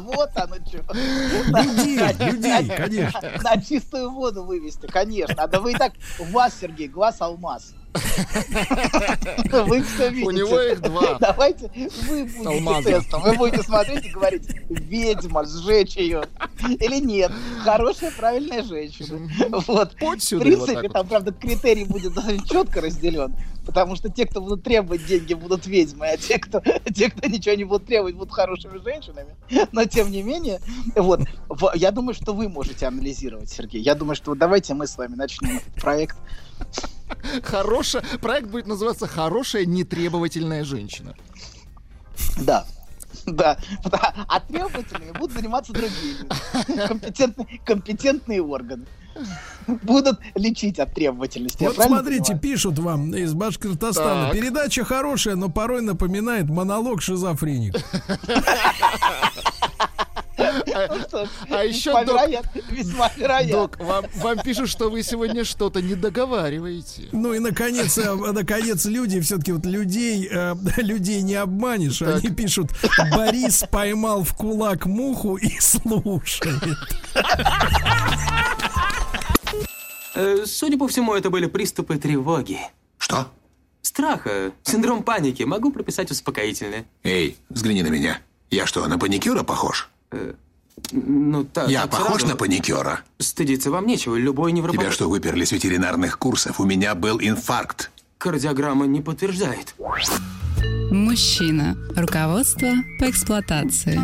Вот 0.00 0.30
оно 0.34 0.56
что. 0.66 0.84
Людей, 0.92 1.98
людей, 2.18 2.68
конечно. 2.68 3.32
На 3.42 3.62
чистую 3.62 4.10
воду 4.10 4.44
вывести, 4.44 4.86
конечно. 4.86 5.42
А 5.44 5.46
да 5.46 5.60
вы 5.60 5.72
и 5.72 5.76
так, 5.76 5.92
у 6.18 6.24
вас, 6.24 6.54
Сергей, 6.60 6.88
глаз 6.88 7.20
алмаз. 7.20 7.74
Вы 7.94 9.82
все 9.82 10.10
видите. 10.10 10.26
У 10.26 10.30
него 10.30 10.60
их 10.60 10.80
два. 10.80 11.18
Давайте 11.18 11.70
вы 12.08 12.24
будете 12.24 12.48
Алмаза. 12.48 12.88
тестом. 12.90 13.22
Вы 13.22 13.34
будете 13.34 13.62
смотреть 13.62 14.04
и 14.06 14.10
говорить, 14.10 14.48
ведьма, 14.68 15.44
сжечь 15.44 15.96
ее. 15.96 16.22
Или 16.68 17.00
нет. 17.00 17.32
Хорошая, 17.64 18.10
правильная 18.12 18.62
женщина. 18.62 19.28
Вот. 19.66 19.92
В 19.94 19.96
принципе, 19.96 20.82
вот 20.82 20.92
там, 20.92 21.08
правда, 21.08 21.32
критерий 21.32 21.84
будет 21.84 22.12
четко 22.48 22.80
разделен. 22.80 23.34
Потому 23.68 23.96
что 23.96 24.08
те, 24.08 24.24
кто 24.24 24.40
будут 24.40 24.62
требовать 24.62 25.04
деньги, 25.04 25.34
будут 25.34 25.66
ведьмы, 25.66 26.06
а 26.08 26.16
те, 26.16 26.38
кто, 26.38 26.62
те, 26.94 27.10
кто 27.10 27.28
ничего 27.28 27.54
не 27.54 27.64
будут 27.64 27.86
требовать, 27.86 28.14
будут 28.14 28.32
хорошими 28.32 28.78
женщинами. 28.82 29.36
Но 29.72 29.84
тем 29.84 30.10
не 30.10 30.22
менее, 30.22 30.58
вот, 30.96 31.20
я 31.74 31.90
думаю, 31.90 32.14
что 32.14 32.32
вы 32.32 32.48
можете 32.48 32.86
анализировать, 32.86 33.50
Сергей. 33.50 33.82
Я 33.82 33.94
думаю, 33.94 34.16
что 34.16 34.34
давайте 34.34 34.72
мы 34.72 34.86
с 34.86 34.96
вами 34.96 35.16
начнем 35.16 35.58
этот 35.58 35.74
проект. 35.74 36.16
Хорошая, 37.42 38.02
проект 38.22 38.48
будет 38.48 38.66
называться 38.66 39.06
«Хорошая 39.06 39.66
нетребовательная 39.66 40.64
женщина». 40.64 41.14
Да, 42.38 42.64
да. 43.26 43.58
А 44.28 44.40
требовательными 44.40 45.12
будут 45.12 45.32
заниматься 45.32 45.74
другие 45.74 46.16
компетентные, 46.88 47.60
компетентные 47.66 48.42
органы. 48.42 48.86
Будут 49.82 50.18
лечить 50.34 50.78
от 50.78 50.94
требовательности. 50.94 51.64
Вот 51.64 51.76
смотрите, 51.76 52.34
понимаю? 52.34 52.40
пишут 52.40 52.78
вам 52.78 53.14
из 53.14 53.34
Башкортостана. 53.34 54.26
Так. 54.26 54.32
Передача 54.32 54.84
хорошая, 54.84 55.36
но 55.36 55.48
порой 55.48 55.82
напоминает 55.82 56.48
монолог 56.48 57.02
шизофреник. 57.02 57.74
А 60.38 61.64
еще, 61.64 61.92
док, 62.04 62.20
весьма 62.70 63.10
вероятно. 63.16 63.52
Док, 63.52 63.78
вам, 64.14 64.38
пишут, 64.38 64.68
что 64.68 64.90
вы 64.90 65.02
сегодня 65.02 65.44
что-то 65.44 65.82
не 65.82 65.94
договариваете. 65.94 67.08
Ну 67.12 67.32
и 67.32 67.38
наконец, 67.38 67.98
э, 67.98 68.14
наконец 68.32 68.84
люди, 68.84 69.20
все-таки 69.20 69.52
вот 69.52 69.66
людей, 69.66 70.28
э, 70.30 70.54
людей 70.76 71.22
не 71.22 71.34
обманешь. 71.34 72.02
Они 72.02 72.28
пишут, 72.28 72.70
Борис 73.10 73.64
поймал 73.70 74.22
в 74.22 74.34
кулак 74.34 74.86
муху 74.86 75.36
и 75.36 75.58
слушает. 75.58 76.78
Э, 80.14 80.44
судя 80.46 80.78
по 80.78 80.88
всему, 80.88 81.14
это 81.14 81.30
были 81.30 81.46
приступы 81.46 81.96
тревоги. 81.98 82.58
Что? 82.98 83.28
Страха, 83.82 84.52
синдром 84.62 85.02
паники. 85.02 85.42
Могу 85.44 85.70
прописать 85.72 86.10
успокоительное. 86.10 86.84
Эй, 87.04 87.36
взгляни 87.48 87.82
на 87.82 87.88
меня. 87.88 88.20
Я 88.50 88.66
что, 88.66 88.86
на 88.86 88.98
паникюра 88.98 89.42
похож? 89.42 89.88
Э, 90.10 90.34
ну, 90.92 91.44
так. 91.44 91.68
Я 91.68 91.86
похож 91.86 92.20
сразу... 92.20 92.26
на 92.28 92.36
паникюра? 92.36 93.00
Стыдиться 93.18 93.70
вам 93.70 93.86
нечего, 93.86 94.16
любой 94.16 94.52
невропат... 94.52 94.80
Тебя 94.80 94.90
что, 94.90 95.08
выперли 95.08 95.44
с 95.44 95.52
ветеринарных 95.52 96.18
курсов? 96.18 96.60
У 96.60 96.64
меня 96.64 96.94
был 96.94 97.18
инфаркт. 97.20 97.90
Кардиограмма 98.18 98.86
не 98.86 99.00
подтверждает. 99.00 99.74
Мужчина. 100.90 101.76
Руководство 101.96 102.68
по 102.98 103.10
эксплуатации. 103.10 104.00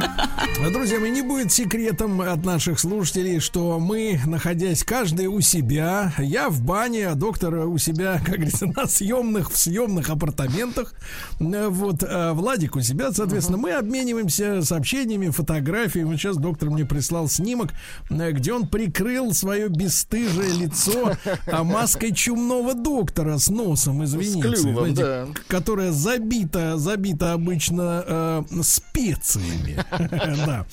Друзья 0.72 1.00
мои, 1.00 1.10
не 1.10 1.22
будет 1.22 1.52
секретом 1.52 2.20
от 2.20 2.44
наших 2.44 2.78
слушателей, 2.78 3.40
что 3.40 3.78
мы, 3.78 4.20
находясь 4.26 4.84
каждый 4.84 5.26
у 5.26 5.40
себя, 5.40 6.12
я 6.18 6.48
в 6.48 6.62
бане, 6.62 7.08
а 7.08 7.14
доктор 7.14 7.54
у 7.66 7.78
себя, 7.78 8.20
как 8.24 8.36
говорится, 8.36 8.66
на 8.66 8.86
съемных, 8.86 9.50
в 9.50 9.56
съемных 9.56 10.10
апартаментах, 10.10 10.94
вот, 11.38 12.02
а 12.02 12.32
Владик 12.34 12.76
у 12.76 12.80
себя, 12.80 13.12
соответственно, 13.12 13.58
мы 13.58 13.72
обмениваемся 13.72 14.62
сообщениями, 14.62 15.30
фотографиями. 15.30 16.08
Вот 16.08 16.16
сейчас 16.16 16.36
доктор 16.36 16.70
мне 16.70 16.84
прислал 16.84 17.28
снимок, 17.28 17.70
где 18.10 18.52
он 18.52 18.68
прикрыл 18.68 19.32
свое 19.32 19.68
бесстыжее 19.68 20.52
лицо 20.54 21.12
а 21.46 21.64
маской 21.64 22.12
чумного 22.12 22.74
доктора 22.74 23.38
с 23.38 23.48
носом, 23.48 24.04
извините, 24.04 24.56
с 24.56 24.60
клювом, 24.62 24.94
знаете, 24.94 25.02
да. 25.02 25.26
которая 25.48 25.92
забита 25.92 26.43
забита 26.52 27.32
обычно 27.32 28.04
э, 28.06 28.42
специями. 28.62 29.84
да. 30.46 30.66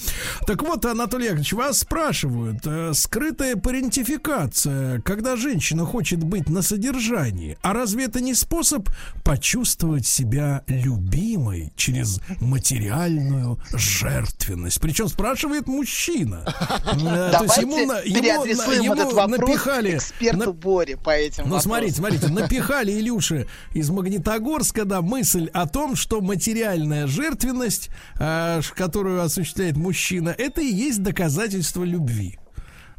Так 0.45 0.61
вот, 0.61 0.85
Анатолий 0.85 1.25
Яковлевич, 1.25 1.53
вас 1.53 1.79
спрашивают, 1.79 2.59
э, 2.65 2.93
скрытая 2.93 3.55
парентификация, 3.55 5.01
когда 5.01 5.35
женщина 5.35 5.85
хочет 5.85 6.23
быть 6.23 6.49
на 6.49 6.61
содержании, 6.61 7.57
а 7.61 7.73
разве 7.73 8.05
это 8.05 8.21
не 8.21 8.33
способ 8.33 8.89
почувствовать 9.23 10.05
себя 10.05 10.63
любимой 10.67 11.71
через 11.75 12.21
материальную 12.39 13.59
жертвенность? 13.73 14.79
Причем 14.79 15.07
спрашивает 15.07 15.67
мужчина. 15.67 16.43
Э, 16.45 17.31
то 17.31 17.43
есть 17.43 17.57
ему, 17.57 17.77
ему, 17.77 18.93
этот 18.93 19.13
вопрос 19.13 19.39
напихали, 19.39 19.97
эксперту 19.97 20.53
Боре 20.53 20.97
по 20.97 21.09
этим 21.09 21.47
Ну, 21.47 21.59
смотрите, 21.59 21.95
смотрите, 21.95 22.27
напихали 22.27 22.91
Илюши 22.91 23.47
из 23.73 23.89
Магнитогорска, 23.89 24.85
да, 24.85 25.01
мысль 25.01 25.49
о 25.53 25.60
том, 25.67 25.91
том, 25.91 25.95
что 25.95 26.21
материальная 26.21 27.07
жертвенность, 27.07 27.89
э, 28.19 28.61
которую 28.75 29.21
осуществляет 29.21 29.77
мужчина, 29.77 30.29
это 30.29 30.61
и 30.61 30.71
есть 30.71 31.01
доказательство 31.01 31.83
любви. 31.83 32.39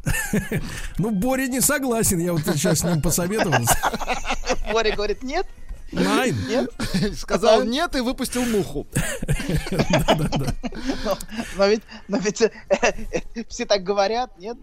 Ну, 0.97 1.11
Боря 1.11 1.47
не 1.47 1.61
согласен, 1.61 2.19
я 2.19 2.33
вот 2.33 2.41
сейчас 2.41 2.79
с 2.79 2.83
ним 2.83 3.01
посоветовался. 3.01 3.77
Боря 4.73 4.95
говорит, 4.95 5.23
нет, 5.23 5.47
Найн. 5.91 6.35
Нет? 6.47 6.71
Сказал 7.17 7.63
нет 7.63 7.95
и 7.95 8.01
выпустил 8.01 8.43
муху. 8.45 8.85
Но 11.55 11.65
ведь, 11.67 11.83
ведь 12.07 12.41
э, 12.41 12.51
все 13.47 13.65
так 13.65 13.83
говорят, 13.83 14.37
нет? 14.39 14.57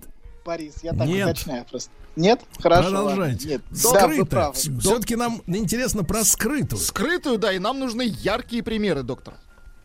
Борис, 0.45 0.83
я 0.83 0.93
так 0.93 1.09
уточняю 1.09 1.65
просто. 1.65 1.91
Нет? 2.16 2.42
Хорошо. 2.59 2.90
Продолжайте. 2.90 3.49
Нет. 3.49 3.62
Скрыто. 3.73 4.25
Да, 4.31 4.53
Все-таки 4.53 5.16
нам 5.16 5.42
интересно 5.46 6.05
про 6.05 6.25
скрытую. 6.25 6.81
Скрытую, 6.81 7.38
да, 7.38 7.53
и 7.53 7.59
нам 7.59 7.79
нужны 7.79 8.03
яркие 8.03 8.62
примеры, 8.62 9.03
доктор. 9.03 9.35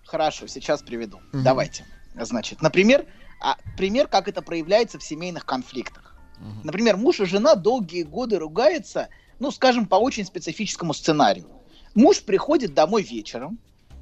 Хорошо, 0.06 0.48
сейчас 0.48 0.82
приведу. 0.82 1.18
Угу. 1.34 1.44
Давайте. 1.44 1.86
Значит, 2.16 2.62
например, 2.62 3.06
а, 3.42 3.58
пример, 3.78 4.08
как 4.08 4.28
это 4.28 4.42
проявляется 4.42 4.98
в 5.00 5.04
семейных 5.04 5.46
конфликтах. 5.46 6.16
Угу. 6.40 6.66
Например, 6.66 6.98
муж 6.98 7.20
и 7.20 7.26
жена 7.26 7.56
долгие 7.56 8.04
годы 8.04 8.38
ругаются, 8.38 9.10
ну, 9.40 9.52
скажем, 9.52 9.86
по 9.86 9.96
очень 9.96 10.26
специфическому 10.26 10.94
сценарию. 10.94 11.48
Муж 11.94 12.22
приходит 12.22 12.74
домой 12.74 13.04
вечером 13.04 13.60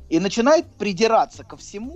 и 0.09 0.19
начинает 0.19 0.65
придираться 0.75 1.43
ко 1.43 1.57
всему, 1.57 1.95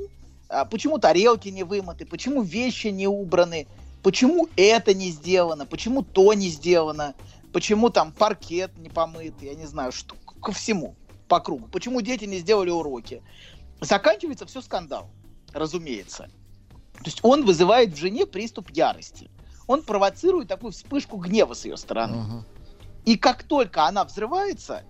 а, 0.50 0.66
почему 0.66 0.98
тарелки 0.98 1.50
не 1.50 1.64
вымыты, 1.64 2.06
почему 2.06 2.42
вещи 2.42 2.88
не 2.88 3.08
убраны, 3.08 3.68
почему 4.08 4.48
это 4.56 4.94
не 4.94 5.12
сделано, 5.12 5.66
почему 5.66 6.02
то 6.02 6.34
не 6.34 6.48
сделано, 6.48 7.14
почему 7.52 7.90
там 7.90 8.14
паркет 8.14 8.72
не 8.78 8.88
помыт, 8.88 9.34
я 9.42 9.54
не 9.54 9.66
знаю, 9.66 9.92
что 9.92 10.16
ко 10.42 10.54
всему 10.54 10.96
по 11.28 11.42
кругу, 11.42 11.68
почему 11.68 12.00
дети 12.00 12.24
не 12.24 12.38
сделали 12.38 12.70
уроки. 12.70 13.22
Заканчивается 13.82 14.46
все 14.46 14.62
скандал, 14.62 15.10
разумеется. 15.52 16.30
То 16.94 17.04
есть 17.04 17.20
он 17.22 17.46
вызывает 17.46 17.92
в 17.92 17.98
жене 17.98 18.26
приступ 18.26 18.70
ярости. 18.70 19.30
Он 19.68 19.84
провоцирует 19.84 20.48
такую 20.48 20.72
вспышку 20.72 21.18
гнева 21.18 21.54
с 21.54 21.66
ее 21.66 21.76
стороны. 21.76 22.46
И 23.04 23.18
как 23.18 23.44
только 23.44 23.88
она 23.88 24.06
взрывается, 24.06 24.84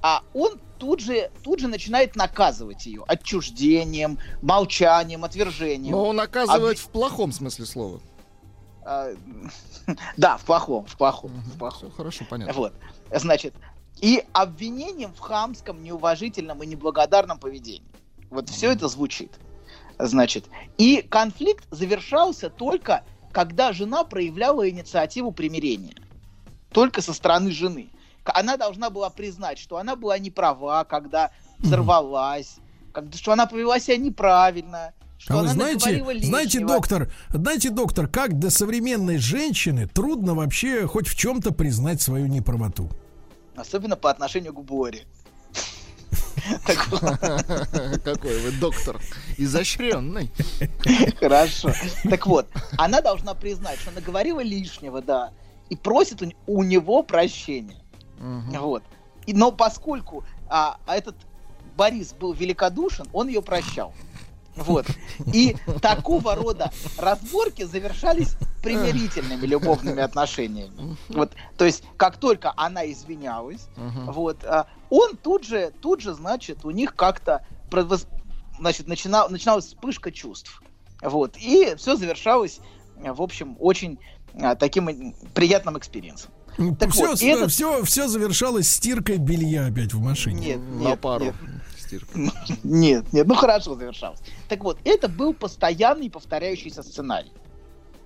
а 0.00 0.22
он 0.32 0.58
тут 0.78 1.00
же, 1.00 1.30
тут 1.44 1.60
же 1.60 1.68
начинает 1.68 2.16
наказывать 2.16 2.86
ее 2.86 3.04
отчуждением, 3.06 4.18
молчанием, 4.40 5.24
отвержением. 5.24 5.92
Но 5.92 6.06
он 6.06 6.16
наказывает 6.16 6.78
Об... 6.78 6.84
в 6.84 6.88
плохом 6.88 7.32
смысле 7.32 7.66
слова. 7.66 8.00
А, 8.84 9.12
да, 10.16 10.36
в 10.36 10.44
плохом, 10.44 10.86
в 10.86 10.96
плохом, 10.96 11.30
в 11.30 11.58
плохом. 11.58 11.88
Все 11.88 11.96
хорошо, 11.96 12.24
понятно. 12.28 12.52
Вот, 12.54 12.72
значит, 13.14 13.54
и 14.00 14.24
обвинением 14.32 15.12
в 15.12 15.20
хамском, 15.20 15.82
неуважительном 15.82 16.62
и 16.62 16.66
неблагодарном 16.66 17.38
поведении. 17.38 17.86
Вот 18.30 18.48
все 18.48 18.72
это 18.72 18.88
звучит. 18.88 19.32
Значит, 19.98 20.46
и 20.78 21.02
конфликт 21.02 21.64
завершался 21.70 22.50
только, 22.50 23.04
когда 23.30 23.72
жена 23.72 24.04
проявляла 24.04 24.68
инициативу 24.68 25.32
примирения. 25.32 25.94
Только 26.70 27.02
со 27.02 27.12
стороны 27.12 27.52
жены. 27.52 27.90
Она 28.24 28.56
должна 28.56 28.90
была 28.90 29.10
признать, 29.10 29.58
что 29.58 29.76
она 29.76 29.96
была 29.96 30.18
не 30.18 30.30
права, 30.30 30.84
когда 30.84 31.30
взорвалась, 31.58 32.56
что 33.14 33.32
она 33.32 33.46
повела 33.46 33.78
себя 33.78 33.96
неправильно, 33.96 34.92
что 35.22 35.38
а 35.38 35.42
вы 35.42 35.48
знаете, 35.48 36.04
знаете, 36.20 36.58
доктор, 36.66 37.08
знаете, 37.30 37.70
доктор, 37.70 38.08
как 38.08 38.40
для 38.40 38.50
современной 38.50 39.18
женщины 39.18 39.86
трудно 39.86 40.34
вообще 40.34 40.88
хоть 40.88 41.06
в 41.06 41.14
чем-то 41.14 41.52
признать 41.52 42.02
свою 42.02 42.26
неправоту. 42.26 42.90
Особенно 43.54 43.94
по 43.94 44.10
отношению 44.10 44.52
к 44.52 44.64
Боре. 44.64 45.04
Какой 48.04 48.40
вы 48.40 48.50
доктор 48.58 49.00
изощренный. 49.38 50.28
Хорошо. 51.20 51.72
Так 52.10 52.26
вот, 52.26 52.48
она 52.76 53.00
должна 53.00 53.34
признать, 53.34 53.78
что 53.78 53.92
наговорила 53.92 54.40
лишнего, 54.40 55.00
да, 55.02 55.30
и 55.70 55.76
просит 55.76 56.20
у 56.48 56.62
него 56.64 57.04
прощения. 57.04 57.80
Вот. 58.18 58.82
Но 59.28 59.52
поскольку 59.52 60.24
а, 60.48 60.78
этот 60.88 61.14
Борис 61.76 62.12
был 62.12 62.32
великодушен, 62.32 63.06
он 63.12 63.28
ее 63.28 63.40
прощал. 63.40 63.94
Вот. 64.56 64.86
И 65.32 65.56
такого 65.80 66.34
рода 66.34 66.70
разборки 66.98 67.64
завершались 67.64 68.36
примирительными 68.62 69.46
любовными 69.46 70.02
отношениями. 70.02 70.96
Вот, 71.08 71.32
то 71.56 71.64
есть, 71.64 71.84
как 71.96 72.16
только 72.16 72.52
она 72.56 72.90
извинялась, 72.90 73.68
вот, 73.76 74.44
а, 74.44 74.66
он 74.90 75.16
тут 75.16 75.44
же, 75.44 75.72
тут 75.80 76.00
же, 76.00 76.14
значит, 76.14 76.64
у 76.64 76.70
них 76.70 76.94
как-то, 76.94 77.44
значит, 78.58 78.86
начинал, 78.86 79.28
начиналась 79.30 79.66
вспышка 79.66 80.12
чувств. 80.12 80.62
Вот, 81.02 81.36
и 81.36 81.74
все 81.76 81.96
завершалось, 81.96 82.60
в 82.96 83.20
общем, 83.20 83.56
очень 83.58 83.98
а, 84.34 84.54
таким 84.54 85.14
приятным 85.34 85.78
experience 85.78 86.18
ом. 86.18 86.30
Так 86.78 86.90
все, 86.90 87.08
вот, 87.08 87.22
это... 87.22 87.48
все, 87.48 87.82
все 87.82 88.08
завершалось 88.08 88.70
стиркой 88.70 89.16
белья 89.16 89.66
опять 89.66 89.94
в 89.94 90.00
машине. 90.00 90.40
Нет, 90.40 90.58
на 90.58 90.88
нет, 90.88 91.00
пару. 91.00 91.24
Нет 91.24 91.34
стирка. 91.92 92.18
Нет, 92.62 93.12
нет, 93.12 93.26
ну 93.26 93.34
хорошо 93.34 93.74
завершалось. 93.74 94.20
Так 94.48 94.64
вот, 94.64 94.78
это 94.84 95.08
был 95.08 95.34
постоянный 95.34 96.10
повторяющийся 96.10 96.82
сценарий. 96.82 97.32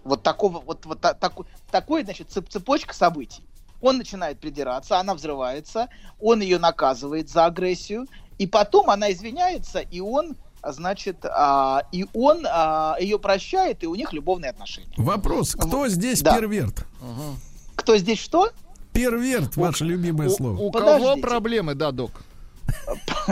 Вот 0.05 0.23
такого, 0.23 0.61
вот, 0.61 0.87
вот 0.87 1.01
такой, 1.01 1.47
такой, 1.71 2.05
значит, 2.05 2.31
цепочка 2.31 2.95
событий. 2.95 3.43
Он 3.81 3.99
начинает 3.99 4.39
придираться, 4.39 4.99
она 4.99 5.15
взрывается, 5.15 5.89
он 6.21 6.41
ее 6.41 6.59
наказывает 6.59 7.29
за 7.29 7.47
агрессию, 7.47 8.07
и 8.39 8.47
потом 8.47 8.89
она 8.91 9.13
извиняется, 9.13 9.81
и 9.81 10.01
он 10.01 10.37
значит, 10.63 11.25
а, 11.25 11.83
и 11.93 12.07
он 12.15 12.47
а, 12.49 12.97
ее 13.01 13.19
прощает, 13.19 13.83
и 13.83 13.87
у 13.87 13.95
них 13.95 14.13
любовные 14.13 14.51
отношения. 14.51 14.95
Вопрос: 14.97 15.55
кто 15.55 15.89
здесь 15.89 16.23
да. 16.23 16.37
перверт? 16.37 16.87
Угу. 17.01 17.37
Кто 17.77 17.97
здесь 17.99 18.19
что? 18.19 18.51
Перверт, 18.93 19.57
ваше 19.57 19.85
у, 19.85 19.89
любимое 19.89 20.29
у, 20.29 20.31
слово. 20.31 20.59
У 20.59 20.71
Подождите. 20.71 21.11
кого 21.11 21.21
проблемы, 21.21 21.75
да, 21.75 21.93
док? 21.93 22.13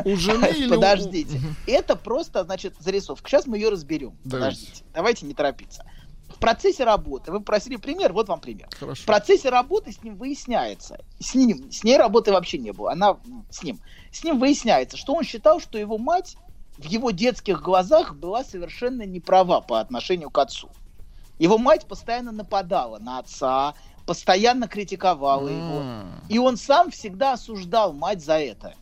У 0.04 0.16
жены 0.16 0.46
или 0.56 0.68
Подождите. 0.68 1.40
Это 1.66 1.96
просто, 1.96 2.44
значит, 2.44 2.74
зарисовка. 2.78 3.28
Сейчас 3.28 3.46
мы 3.46 3.58
ее 3.58 3.68
разберем. 3.68 4.16
Подождите. 4.24 4.84
Давайте 4.92 5.26
не 5.26 5.34
торопиться. 5.34 5.84
В 6.28 6.38
процессе 6.38 6.84
работы, 6.84 7.30
вы 7.30 7.40
просили 7.40 7.76
пример, 7.76 8.12
вот 8.12 8.28
вам 8.28 8.40
пример. 8.40 8.68
Хорошо. 8.78 9.02
В 9.02 9.06
процессе 9.06 9.50
работы 9.50 9.92
с 9.92 10.02
ним 10.02 10.16
выясняется, 10.16 10.98
с 11.20 11.34
ним, 11.34 11.70
с 11.70 11.84
ней 11.84 11.96
работы 11.96 12.32
вообще 12.32 12.58
не 12.58 12.72
было, 12.72 12.92
она 12.92 13.18
с 13.50 13.62
ним. 13.62 13.80
С 14.10 14.24
ним 14.24 14.40
выясняется, 14.40 14.96
что 14.96 15.14
он 15.14 15.22
считал, 15.22 15.60
что 15.60 15.78
его 15.78 15.96
мать 15.96 16.36
в 16.76 16.84
его 16.84 17.12
детских 17.12 17.62
глазах 17.62 18.16
была 18.16 18.42
совершенно 18.42 19.02
не 19.02 19.20
права 19.20 19.60
по 19.60 19.80
отношению 19.80 20.30
к 20.30 20.38
отцу. 20.38 20.70
Его 21.38 21.56
мать 21.58 21.86
постоянно 21.86 22.32
нападала 22.32 22.98
на 22.98 23.18
отца, 23.18 23.74
постоянно 24.06 24.68
критиковала 24.68 25.48
его. 25.48 25.82
И 26.28 26.38
он 26.38 26.56
сам 26.56 26.90
всегда 26.90 27.34
осуждал 27.34 27.92
мать 27.92 28.24
за 28.24 28.38
это, 28.38 28.74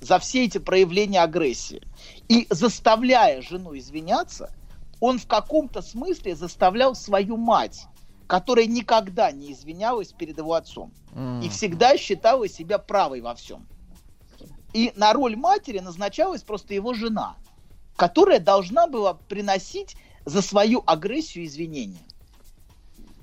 за 0.00 0.18
все 0.18 0.44
эти 0.44 0.58
проявления 0.58 1.22
агрессии. 1.22 1.82
И 2.28 2.46
заставляя 2.50 3.42
жену 3.42 3.76
извиняться, 3.76 4.52
он 5.00 5.18
в 5.18 5.26
каком-то 5.26 5.82
смысле 5.82 6.36
заставлял 6.36 6.94
свою 6.94 7.36
мать, 7.36 7.86
которая 8.26 8.66
никогда 8.66 9.30
не 9.30 9.52
извинялась 9.52 10.12
перед 10.12 10.38
его 10.38 10.54
отцом 10.54 10.92
и 11.42 11.48
всегда 11.48 11.96
считала 11.96 12.48
себя 12.48 12.78
правой 12.78 13.20
во 13.20 13.34
всем. 13.34 13.66
И 14.74 14.92
на 14.96 15.14
роль 15.14 15.36
матери 15.36 15.78
назначалась 15.78 16.42
просто 16.42 16.74
его 16.74 16.92
жена, 16.92 17.36
которая 17.96 18.40
должна 18.40 18.86
была 18.86 19.14
приносить 19.14 19.96
за 20.26 20.42
свою 20.42 20.82
агрессию 20.84 21.46
извинения. 21.46 22.04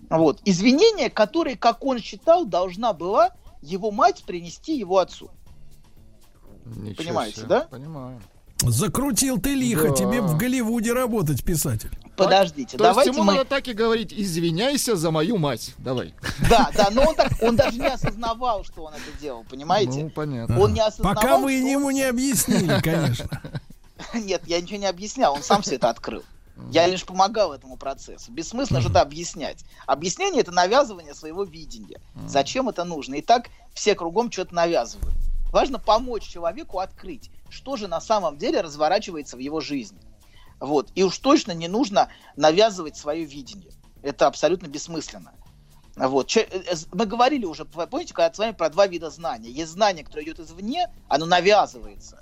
Вот. 0.10 0.42
Извинения, 0.46 1.10
которые, 1.10 1.58
как 1.58 1.84
он 1.86 2.00
считал, 2.00 2.46
должна 2.46 2.94
была 2.94 3.32
его 3.62 3.92
мать 3.92 4.24
принести 4.24 4.78
его 4.78 4.98
отцу. 4.98 5.30
Ничего 6.65 6.95
Понимаете, 7.04 7.38
себе. 7.38 7.47
да? 7.47 7.62
Понимаю. 7.62 8.21
Закрутил 8.65 9.39
ты 9.41 9.56
лихо, 9.56 9.89
Да. 9.89 9.95
тебе 9.95 10.21
в 10.21 10.38
Голливуде 10.38 10.93
работать, 10.93 11.43
писатель. 11.43 11.89
Подождите, 12.15 12.78
То 12.78 12.84
есть 12.86 12.95
давайте 12.95 13.12
ему 13.12 13.23
мы... 13.23 13.34
надо 13.34 13.45
так 13.45 13.67
и 13.67 13.73
говорить, 13.73 14.13
извиняйся 14.13 14.95
за 14.95 15.12
мою 15.12 15.38
мать. 15.38 15.73
Давай. 15.80 16.13
Да, 16.49 16.69
да, 16.73 16.89
но 16.91 17.02
он, 17.10 17.15
так, 17.15 17.32
он 17.41 17.56
даже 17.58 17.78
не 17.78 17.88
осознавал, 17.88 18.63
что 18.63 18.84
он 18.86 18.93
это 18.93 19.19
делал, 19.19 19.43
понимаете? 19.49 20.04
Ну, 20.04 20.10
понятно. 20.12 20.60
Он 20.60 20.71
не 20.73 20.80
осознавал, 20.80 21.15
Пока 21.15 21.38
вы 21.39 21.58
что 21.60 21.67
ему 21.67 21.88
он- 21.88 21.93
не 21.93 22.04
объяснили, 22.04 22.80
конечно. 22.82 23.41
Нет, 24.13 24.43
я 24.45 24.62
ничего 24.62 24.78
не 24.80 24.86
объяснял, 24.86 25.34
он 25.34 25.43
сам 25.43 25.62
все 25.62 25.76
это 25.76 25.89
открыл. 25.89 26.23
Я 26.71 26.86
лишь 26.88 27.04
помогал 27.04 27.52
этому 27.52 27.78
процессу. 27.78 28.32
Бессмысленно 28.32 28.80
что-то 28.80 29.02
объяснять. 29.02 29.65
Объяснение 29.88 30.41
это 30.41 30.52
навязывание 30.52 31.15
своего 31.15 31.43
видения. 31.43 31.99
Зачем 32.28 32.69
это 32.69 32.84
нужно? 32.86 33.15
И 33.15 33.21
так 33.21 33.47
все 33.73 33.95
кругом 33.95 34.32
что-то 34.32 34.54
навязывают. 34.54 35.15
Важно 35.54 35.78
помочь 35.78 36.24
человеку 36.24 36.80
открыть, 36.80 37.30
что 37.48 37.78
же 37.78 37.88
на 37.88 38.02
самом 38.02 38.39
деле 38.39 38.62
разворачивается 38.62 39.38
в 39.38 39.39
его 39.39 39.62
жизни. 39.62 40.02
Вот. 40.60 40.89
И 40.96 41.04
уж 41.04 41.20
точно 41.20 41.52
не 41.52 41.68
нужно 41.68 42.10
навязывать 42.36 42.98
свое 42.98 43.24
видение. 43.24 43.72
Это 44.02 44.26
абсолютно 44.26 44.66
бессмысленно. 44.66 45.32
Вот. 45.96 46.36
Э, 46.36 46.48
э, 46.52 46.76
Мы 46.92 47.06
говорили 47.06 47.46
уже, 47.46 47.66
помните, 47.66 48.16
когда 48.16 48.34
с 48.34 48.38
вами 48.39 48.54
про 48.54 48.70
два 48.70 48.88
вида 48.88 49.12
знания. 49.12 49.52
Есть 49.52 49.74
знание, 49.74 50.04
которое 50.04 50.24
идет 50.24 50.39
извне, 50.39 50.92
оно 51.08 51.28
навязывается. 51.28 52.20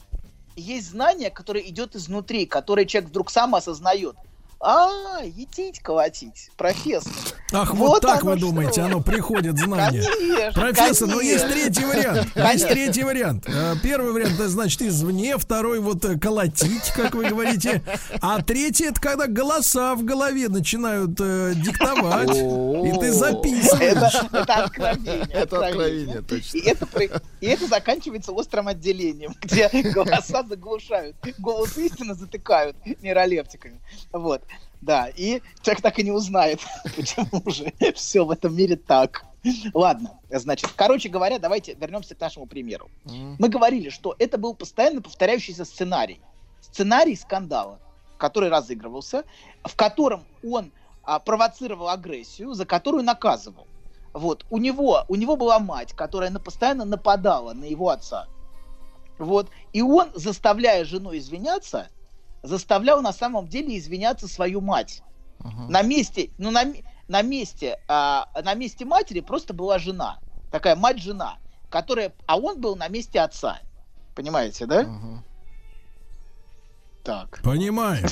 Есть 0.58 0.90
знание, 0.90 1.30
которое 1.30 1.64
идет 1.64 1.96
изнутри, 1.96 2.46
которое 2.46 2.86
человек 2.86 3.12
вдруг 3.12 3.32
сам 3.32 3.56
осознает. 3.56 4.18
А, 4.64 5.22
етить 5.24 5.80
колотить, 5.80 6.52
профессор. 6.56 7.12
Ах, 7.54 7.74
вот, 7.74 8.02
так 8.02 8.22
оно 8.22 8.32
вы 8.32 8.38
что. 8.38 8.48
думаете, 8.48 8.82
оно 8.82 9.02
приходит 9.02 9.58
знание. 9.58 10.04
Конечно, 10.04 10.62
Профессор, 10.62 11.08
но 11.10 11.20
есть 11.20 11.42
конечно. 11.42 11.62
третий 11.62 11.86
вариант. 11.86 12.18
Есть 12.18 12.34
Конечно. 12.34 12.68
третий 12.70 13.04
вариант. 13.04 13.44
Э, 13.50 13.76
Первый 13.84 14.14
вариант, 14.14 14.36
это 14.36 14.48
значит 14.48 14.82
извне, 14.84 15.38
второй 15.38 15.80
вот 15.80 16.06
э, 16.06 16.18
колотить, 16.18 16.92
как 16.96 17.14
вы 17.14 17.26
говорите. 17.28 17.82
А 18.22 18.42
третий 18.42 18.86
это 18.86 19.02
когда 19.02 19.28
голоса 19.28 19.96
в 19.96 20.06
голове 20.06 20.48
начинают 20.48 21.20
э, 21.20 21.54
диктовать, 21.56 22.30
и 22.30 23.00
ты 23.00 23.12
записываешь. 23.12 24.14
Это, 24.16 24.38
это 24.38 24.54
откровение. 24.64 25.28
Это 25.34 25.66
откровение, 25.68 26.22
точно. 26.22 26.58
И 26.58 26.62
это, 26.62 26.88
и 27.42 27.46
это 27.48 27.68
заканчивается 27.68 28.32
острым 28.32 28.68
отделением, 28.70 29.36
где 29.42 29.68
голоса 29.94 30.44
заглушают, 30.48 31.18
голос 31.40 31.78
истины 31.78 32.14
затыкают 32.16 32.78
нейролептиками. 33.02 33.82
Вот. 34.14 34.42
Да, 34.82 35.08
и 35.10 35.42
человек 35.62 35.82
так 35.82 36.00
и 36.00 36.04
не 36.04 36.12
узнает, 36.12 36.60
почему 36.96 37.50
же 37.50 37.72
все 37.94 38.26
в 38.26 38.32
этом 38.32 38.56
мире 38.56 38.76
так. 38.76 39.24
Ладно, 39.74 40.20
значит, 40.30 40.72
короче 40.76 41.10
говоря, 41.10 41.40
давайте 41.40 41.74
вернемся 41.74 42.16
к 42.16 42.20
нашему 42.20 42.46
примеру. 42.46 42.90
Мы 43.06 43.50
говорили, 43.50 43.90
что 43.90 44.16
это 44.20 44.38
был 44.38 44.54
постоянно 44.54 45.02
повторяющийся 45.02 45.66
сценарий. 45.66 46.20
Сценарий 46.62 47.16
скандала, 47.16 47.80
который 48.18 48.50
разыгрывался, 48.50 49.24
в 49.64 49.76
котором 49.76 50.24
он 50.44 50.72
а, 51.04 51.20
провоцировал 51.20 51.90
агрессию, 51.90 52.54
за 52.54 52.66
которую 52.66 53.04
наказывал. 53.04 53.68
Вот. 54.14 54.46
У 54.50 54.58
него, 54.58 55.06
у 55.08 55.16
него 55.16 55.36
была 55.36 55.60
мать, 55.60 55.94
которая 55.94 56.32
постоянно 56.32 56.86
нападала 56.86 57.54
на 57.54 57.66
его 57.66 57.90
отца. 57.90 58.28
Вот. 59.18 59.50
И 59.74 59.82
он, 59.82 60.10
заставляя 60.14 60.86
жену 60.86 61.16
извиняться, 61.18 61.90
заставлял 62.44 63.02
на 63.02 63.14
самом 63.14 63.48
деле 63.48 63.78
извиняться 63.78 64.28
свою 64.28 64.62
мать. 64.62 65.04
На 65.70 65.82
месте, 65.82 66.30
ну, 66.38 66.52
на, 66.52 66.66
на 67.08 67.22
месте, 67.24 67.80
а, 67.88 68.28
на 68.44 68.54
месте 68.54 68.86
матери 68.86 69.22
просто 69.22 69.54
была 69.54 69.80
жена. 69.80 70.20
Такая 70.52 70.76
мать-жена, 70.76 71.38
которая, 71.70 72.14
а 72.28 72.38
он 72.38 72.62
был 72.62 72.76
на 72.76 72.88
месте 72.90 73.20
отца. 73.20 73.60
Понимаете, 74.16 74.66
да? 74.68 74.86
Так. 77.04 77.42
Понимаю. 77.44 78.06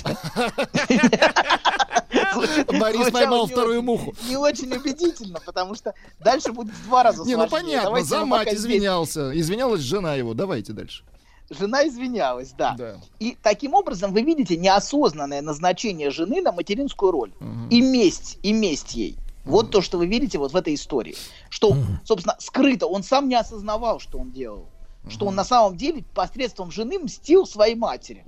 Борис 2.79 3.11
поймал 3.11 3.45
вторую 3.45 3.83
муху. 3.83 4.15
Не 4.27 4.37
очень 4.37 4.73
убедительно, 4.73 5.39
потому 5.45 5.75
что 5.75 5.93
дальше 6.19 6.51
будет 6.51 6.73
в 6.73 6.83
два 6.85 7.03
раза 7.03 7.23
Не, 7.23 7.35
ну 7.35 7.47
понятно, 7.47 8.03
за 8.03 8.25
мать 8.25 8.51
извинялся. 8.53 9.37
Извинялась 9.39 9.81
жена 9.81 10.15
его. 10.15 10.33
Давайте 10.33 10.73
дальше. 10.73 11.03
Жена 11.49 11.87
извинялась, 11.87 12.51
да. 12.51 12.75
Да. 12.77 12.97
И 13.19 13.37
таким 13.41 13.73
образом 13.73 14.13
вы 14.13 14.21
видите 14.21 14.55
неосознанное 14.55 15.41
назначение 15.41 16.11
жены 16.11 16.41
на 16.41 16.51
материнскую 16.51 17.11
роль. 17.11 17.31
И 17.69 17.81
месть, 17.81 18.37
и 18.43 18.53
месть 18.53 18.93
ей. 18.95 19.17
Вот 19.45 19.71
то, 19.71 19.81
что 19.81 19.97
вы 19.97 20.05
видите 20.05 20.37
вот 20.37 20.53
в 20.53 20.55
этой 20.55 20.75
истории. 20.75 21.15
Что, 21.49 21.75
собственно, 22.03 22.35
скрыто, 22.39 22.85
он 22.85 23.03
сам 23.03 23.27
не 23.27 23.35
осознавал, 23.35 23.99
что 23.99 24.19
он 24.19 24.31
делал. 24.31 24.67
Что 25.07 25.25
он 25.25 25.35
на 25.35 25.43
самом 25.43 25.75
деле 25.75 26.03
посредством 26.13 26.71
жены 26.71 26.99
мстил 26.99 27.47
своей 27.47 27.75
матери. 27.75 28.25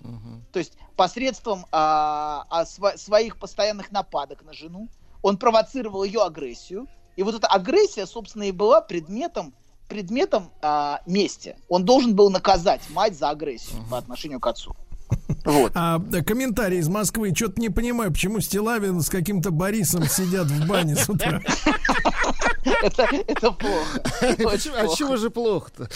То 0.52 0.60
есть 0.60 0.74
посредством 0.96 1.66
а, 1.72 2.46
а, 2.50 2.64
сва- 2.64 2.98
своих 2.98 3.38
постоянных 3.38 3.92
нападок 3.92 4.44
на 4.44 4.54
жену 4.54 4.88
он 5.22 5.38
провоцировал 5.38 6.04
ее 6.04 6.24
агрессию. 6.24 6.88
И 7.16 7.24
вот 7.24 7.36
эта 7.36 7.48
агрессия, 7.48 8.06
собственно, 8.06 8.44
и 8.44 8.52
была 8.52 8.82
предметом, 8.82 9.54
предметом 9.92 10.50
а, 10.62 11.02
мести. 11.06 11.56
Он 11.68 11.84
должен 11.84 12.16
был 12.16 12.30
наказать 12.30 12.82
мать 12.92 13.18
за 13.18 13.30
агрессию 13.30 13.84
по 13.90 13.98
отношению 13.98 14.40
к 14.40 14.48
отцу. 14.48 14.74
Вот. 15.44 15.74
А 15.76 16.00
комментарий 16.26 16.80
из 16.80 16.88
Москвы. 16.88 17.34
Что-то 17.36 17.60
не 17.60 17.70
понимаю, 17.70 18.12
почему 18.12 18.40
Стилавин 18.40 19.02
с 19.02 19.10
каким-то 19.10 19.52
Борисом 19.52 20.06
сидят 20.08 20.48
в 20.48 20.68
бане 20.68 20.96
с 20.96 21.10
утра. 21.10 21.42
Это, 22.82 23.08
это 23.28 23.52
плохо. 23.52 24.02
Очень 24.22 24.44
Почему- 24.50 24.76
А 24.76 24.84
плохо. 24.84 24.98
чего 24.98 25.18
же 25.18 25.30
плохо-то? 25.30 25.90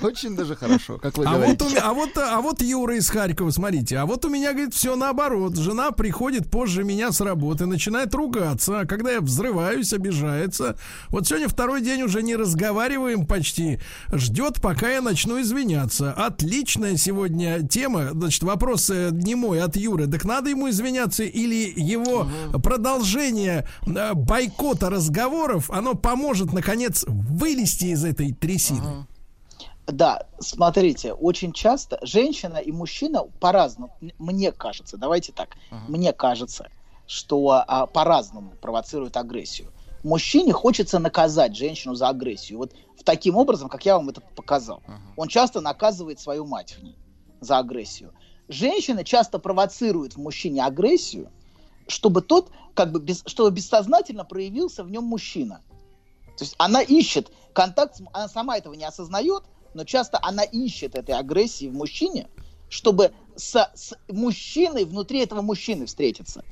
Очень 0.06 0.36
даже 0.36 0.56
хорошо, 0.56 0.98
как 0.98 1.16
вы 1.16 1.24
А 1.24 1.30
вот, 1.38 1.56
говорите. 1.58 1.64
у 1.64 1.80
а, 1.82 1.92
вот, 1.94 2.10
а 2.18 2.40
вот 2.40 2.62
Юра 2.62 2.96
из 2.96 3.08
Харькова, 3.08 3.50
смотрите, 3.50 3.96
а 3.98 4.06
вот 4.06 4.24
у 4.24 4.28
меня, 4.28 4.52
говорит, 4.52 4.74
все 4.74 4.96
наоборот. 4.96 5.56
Жена 5.56 5.90
приходит 5.90 6.50
позже 6.50 6.84
меня 6.84 7.12
с 7.12 7.20
работы, 7.20 7.66
начинает 7.66 8.14
ругаться, 8.14 8.80
а 8.80 8.86
когда 8.86 9.12
я 9.12 9.20
взрываюсь, 9.20 9.92
обижается. 9.92 10.76
Вот 11.08 11.26
сегодня 11.26 11.48
второй 11.48 11.80
день 11.80 12.02
уже 12.02 12.22
не 12.22 12.36
разговариваем 12.36 13.26
почти. 13.26 13.78
Ждет, 14.12 14.60
пока 14.60 14.88
я 14.90 15.00
начну 15.00 15.40
извиняться. 15.40 16.12
Отличная 16.12 16.96
сегодня 16.96 17.66
тема. 17.66 18.10
Значит, 18.12 18.42
вопрос 18.42 18.90
э, 18.90 19.10
не 19.12 19.34
мой, 19.34 19.60
от 19.62 19.76
Юры. 19.76 20.06
Так 20.06 20.24
надо 20.24 20.50
ему 20.50 20.68
извиняться 20.68 21.22
или 21.24 21.72
его 21.76 22.28
продолжение 22.62 23.66
э, 23.86 24.14
бойкота 24.14 24.90
разговоров, 24.90 25.70
оно 25.70 25.94
поможет, 26.02 26.52
наконец, 26.52 27.04
вылезти 27.06 27.86
из 27.86 28.04
этой 28.04 28.32
трясины? 28.32 29.06
Да, 29.86 30.26
смотрите, 30.38 31.12
очень 31.12 31.52
часто 31.52 31.98
женщина 32.02 32.56
и 32.56 32.70
мужчина 32.70 33.24
по-разному, 33.40 33.96
мне 34.18 34.52
кажется, 34.52 34.96
давайте 34.96 35.32
так, 35.32 35.56
мне 35.88 36.12
кажется, 36.12 36.68
что 37.06 37.64
а, 37.66 37.86
по-разному 37.86 38.52
провоцируют 38.60 39.16
агрессию. 39.16 39.72
Мужчине 40.04 40.52
хочется 40.52 40.98
наказать 40.98 41.56
женщину 41.56 41.94
за 41.94 42.08
агрессию. 42.08 42.58
Вот 42.58 42.72
в 42.98 43.04
таким 43.04 43.36
образом, 43.36 43.68
как 43.68 43.84
я 43.84 43.96
вам 43.96 44.08
это 44.08 44.20
показал. 44.20 44.82
Он 45.16 45.28
часто 45.28 45.60
наказывает 45.60 46.20
свою 46.20 46.44
мать 46.44 46.76
в 46.78 46.82
ней 46.82 46.96
за 47.40 47.58
агрессию. 47.58 48.12
Женщина 48.48 49.04
часто 49.04 49.38
провоцирует 49.38 50.14
в 50.14 50.18
мужчине 50.18 50.64
агрессию, 50.64 51.30
чтобы 51.86 52.22
тот, 52.22 52.50
как 52.74 52.92
бы, 52.92 53.00
без, 53.00 53.22
чтобы 53.26 53.50
бессознательно 53.50 54.24
проявился 54.24 54.84
в 54.84 54.90
нем 54.90 55.04
мужчина. 55.04 55.60
То 56.42 56.44
есть 56.44 56.56
она 56.58 56.82
ищет 56.82 57.30
контакт, 57.52 58.00
она 58.12 58.28
сама 58.28 58.58
этого 58.58 58.74
не 58.74 58.82
осознает, 58.82 59.44
но 59.74 59.84
часто 59.84 60.18
она 60.20 60.42
ищет 60.42 60.96
этой 60.96 61.14
агрессии 61.14 61.68
в 61.68 61.72
мужчине, 61.72 62.28
чтобы 62.68 63.12
с, 63.36 63.70
с 63.76 63.94
мужчиной 64.08 64.84
внутри 64.84 65.20
этого 65.20 65.40
мужчины 65.40 65.86
встретиться. 65.86 66.44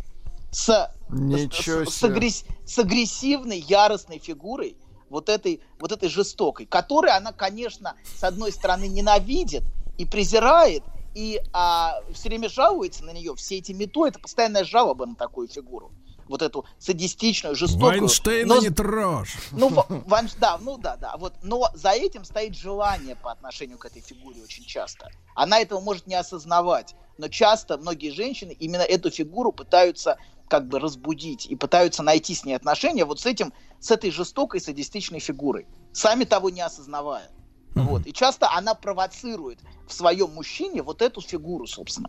С, 0.53 0.95
Ничего 1.09 1.85
с, 1.85 1.97
с, 1.97 2.05
агресс, 2.05 2.45
с 2.65 2.79
агрессивной, 2.79 3.59
яростной 3.59 4.21
фигурой, 4.21 4.77
вот 5.09 5.29
этой, 5.29 5.61
вот 5.81 5.91
этой 5.91 6.09
жестокой, 6.09 6.67
которой 6.67 7.11
она, 7.11 7.33
конечно, 7.33 7.97
с 8.17 8.23
одной 8.23 8.53
стороны 8.53 8.87
ненавидит 8.87 9.65
и 9.99 10.05
презирает, 10.05 10.85
и 11.17 11.43
а, 11.53 12.01
все 12.15 12.29
время 12.29 12.49
жалуется 12.49 13.05
на 13.05 13.11
нее. 13.11 13.35
Все 13.35 13.59
эти 13.59 13.73
мету 13.73 14.05
это 14.05 14.21
постоянная 14.21 14.63
жалоба 14.63 15.07
на 15.07 15.17
такую 15.17 15.49
фигуру 15.49 15.91
вот 16.31 16.43
эту 16.43 16.65
садистичную, 16.79 17.55
жестокую. 17.55 18.01
Вайнштейна 18.01 18.55
но, 18.55 18.61
не 18.61 18.71
трожь. 18.71 19.37
Ну, 19.51 19.69
Вайн, 20.07 20.31
да, 20.39 20.59
ну 20.59 20.79
да, 20.79 20.97
да. 20.97 21.17
Вот, 21.19 21.35
но 21.43 21.69
за 21.75 21.91
этим 21.91 22.25
стоит 22.25 22.57
желание 22.57 23.17
по 23.17 23.33
отношению 23.33 23.79
к 23.79 23.85
этой 23.85 24.01
фигуре 24.01 24.43
очень 24.43 24.65
часто. 24.65 25.11
Она 25.35 25.59
этого 25.59 25.81
может 25.81 26.07
не 26.07 26.15
осознавать. 26.15 26.95
Но 27.19 27.29
часто 27.29 27.77
многие 27.77 28.11
женщины 28.11 28.57
именно 28.59 28.83
эту 28.83 29.11
фигуру 29.11 29.53
пытаются 29.53 30.17
как 30.49 30.67
бы 30.69 30.79
разбудить 30.79 31.47
и 31.47 31.55
пытаются 31.55 32.03
найти 32.03 32.35
с 32.35 32.45
ней 32.45 32.55
отношения 32.55 33.05
вот 33.05 33.21
с 33.21 33.27
этим, 33.27 33.53
с 33.79 33.91
этой 33.91 34.11
жестокой 34.11 34.61
садистичной 34.61 35.21
фигурой, 35.21 35.67
сами 35.93 36.25
того 36.25 36.51
не 36.51 36.61
осознавая. 36.61 37.29
Mm-hmm. 37.75 37.83
Вот. 37.83 38.07
И 38.07 38.13
часто 38.13 38.51
она 38.51 38.75
провоцирует 38.75 39.61
в 39.87 39.93
своем 39.93 40.33
мужчине 40.33 40.83
вот 40.83 41.03
эту 41.03 41.21
фигуру, 41.21 41.67
собственно 41.67 42.09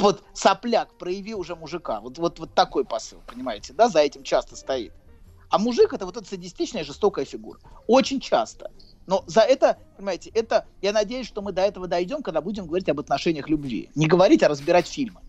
вот 0.00 0.22
сопляк, 0.32 0.94
прояви 0.98 1.34
уже 1.34 1.56
мужика. 1.56 2.00
Вот, 2.00 2.18
вот, 2.18 2.38
вот 2.38 2.54
такой 2.54 2.84
посыл, 2.84 3.20
понимаете, 3.26 3.72
да, 3.72 3.88
за 3.88 4.00
этим 4.00 4.22
часто 4.22 4.56
стоит. 4.56 4.92
А 5.50 5.58
мужик 5.58 5.92
это 5.92 6.06
вот 6.06 6.16
эта 6.16 6.28
садистичная 6.28 6.84
жестокая 6.84 7.24
фигура. 7.24 7.58
Очень 7.88 8.20
часто. 8.20 8.70
Но 9.06 9.24
за 9.26 9.40
это, 9.40 9.78
понимаете, 9.96 10.30
это, 10.30 10.66
я 10.80 10.92
надеюсь, 10.92 11.26
что 11.26 11.42
мы 11.42 11.50
до 11.52 11.62
этого 11.62 11.88
дойдем, 11.88 12.22
когда 12.22 12.40
будем 12.40 12.66
говорить 12.66 12.88
об 12.88 13.00
отношениях 13.00 13.48
любви. 13.48 13.90
Не 13.96 14.06
говорить, 14.06 14.44
а 14.44 14.48
разбирать 14.48 14.86
фильмы. 14.86 15.20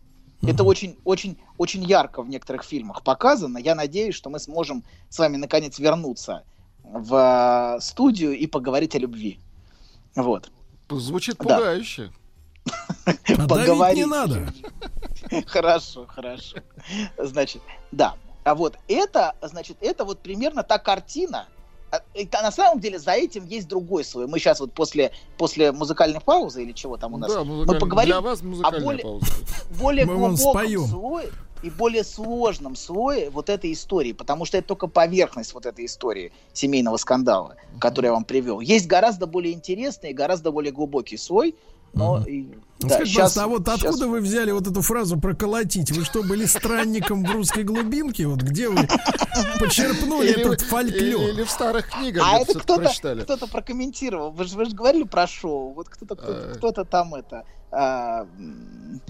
Это 0.44 0.64
очень, 0.64 0.98
очень, 1.04 1.38
очень 1.58 1.84
ярко 1.84 2.22
в 2.22 2.30
некоторых 2.30 2.64
фильмах 2.64 3.04
показано. 3.04 3.58
Я 3.58 3.76
надеюсь, 3.76 4.16
что 4.16 4.30
мы 4.30 4.40
сможем 4.40 4.84
с 5.10 5.20
вами 5.20 5.38
наконец 5.38 5.78
вернуться 5.80 6.44
в 6.84 7.78
э, 7.78 7.82
студию 7.82 8.38
и 8.38 8.48
поговорить 8.48 8.96
о 8.96 9.00
любви. 9.00 9.40
Вот. 10.16 10.52
Звучит 10.90 11.38
пугающе. 11.38 12.12
Да. 12.66 12.91
А 13.06 13.48
Поговорить 13.48 13.98
не 13.98 14.06
надо. 14.06 14.54
Хорошо, 15.48 16.06
хорошо. 16.08 16.58
Значит, 17.18 17.62
да. 17.92 18.16
А 18.44 18.56
вот 18.56 18.78
это, 18.88 19.36
значит, 19.42 19.78
это 19.82 20.04
вот 20.04 20.20
примерно 20.20 20.64
та 20.64 20.80
картина, 20.80 21.48
а, 21.92 22.02
а 22.16 22.42
на 22.42 22.52
самом 22.52 22.80
деле 22.80 22.98
за 23.00 23.12
этим 23.12 23.46
есть 23.46 23.68
другой 23.68 24.04
слой. 24.04 24.28
Мы 24.28 24.40
сейчас 24.40 24.60
вот 24.60 24.74
после, 24.74 25.12
после 25.38 25.72
музыкальной 25.72 26.22
паузы 26.22 26.64
или 26.64 26.72
чего 26.72 26.98
там 26.98 27.14
у 27.14 27.18
нас, 27.18 27.32
да, 27.34 27.44
мы 27.44 27.78
поговорим 27.78 28.14
для 28.14 28.22
вас 28.22 28.42
о 28.42 28.80
более, 28.80 29.04
пауза. 29.04 29.26
более 29.80 30.06
глубоком 30.06 30.38
слое 30.38 31.30
и 31.62 31.70
более 31.70 32.04
сложном 32.04 32.76
слое 32.76 33.30
вот 33.30 33.50
этой 33.50 33.74
истории, 33.74 34.14
потому 34.14 34.46
что 34.46 34.58
это 34.58 34.70
только 34.70 34.88
поверхность 34.88 35.54
вот 35.54 35.66
этой 35.66 35.86
истории 35.86 36.32
семейного 36.54 36.98
скандала, 36.98 37.56
который 37.80 38.08
я 38.08 38.14
вам 38.14 38.24
привел. 38.24 38.62
Есть 38.62 38.88
гораздо 38.88 39.28
более 39.28 39.54
интересный 39.54 40.12
и 40.12 40.14
гораздо 40.14 40.52
более 40.52 40.72
глубокий 40.72 41.18
слой, 41.18 41.56
но 41.94 42.24
и, 42.26 42.54
да, 42.82 42.96
Скажите, 42.96 43.14
сейчас, 43.14 43.38
а 43.38 43.48
вот 43.48 43.68
откуда 43.68 43.94
сейчас... 43.94 44.08
вы 44.08 44.22
взяли 44.22 44.52
вот 44.52 44.68
эту 44.68 44.82
фразу 44.82 45.20
проколотить? 45.20 45.92
Вы 45.92 46.04
что, 46.04 46.24
были 46.24 46.46
странником 46.46 47.24
в 47.24 47.32
русской 47.32 47.64
глубинке? 47.64 48.26
Вот 48.26 48.42
где 48.42 48.70
вы 48.70 48.88
почерпнули 49.60 50.30
или, 50.30 50.42
этот 50.42 50.62
фольклор? 50.62 51.22
Или, 51.22 51.34
или 51.34 51.44
в 51.44 51.52
старых 51.52 51.90
книгах 51.90 52.24
а 52.26 52.40
это 52.40 52.58
кто-то, 52.58 52.90
кто-то 53.24 53.48
прокомментировал. 53.48 54.32
Вы 54.32 54.46
же, 54.46 54.58
вы 54.58 54.66
же 54.66 54.76
говорили 54.76 55.04
про 55.04 55.28
шоу. 55.28 55.74
Вот 55.74 55.90
кто-то, 55.90 56.16
кто-то, 56.16 56.52
а. 56.52 56.56
кто-то 56.56 56.86
там 56.86 57.14
это 57.14 57.46
а, 57.72 58.28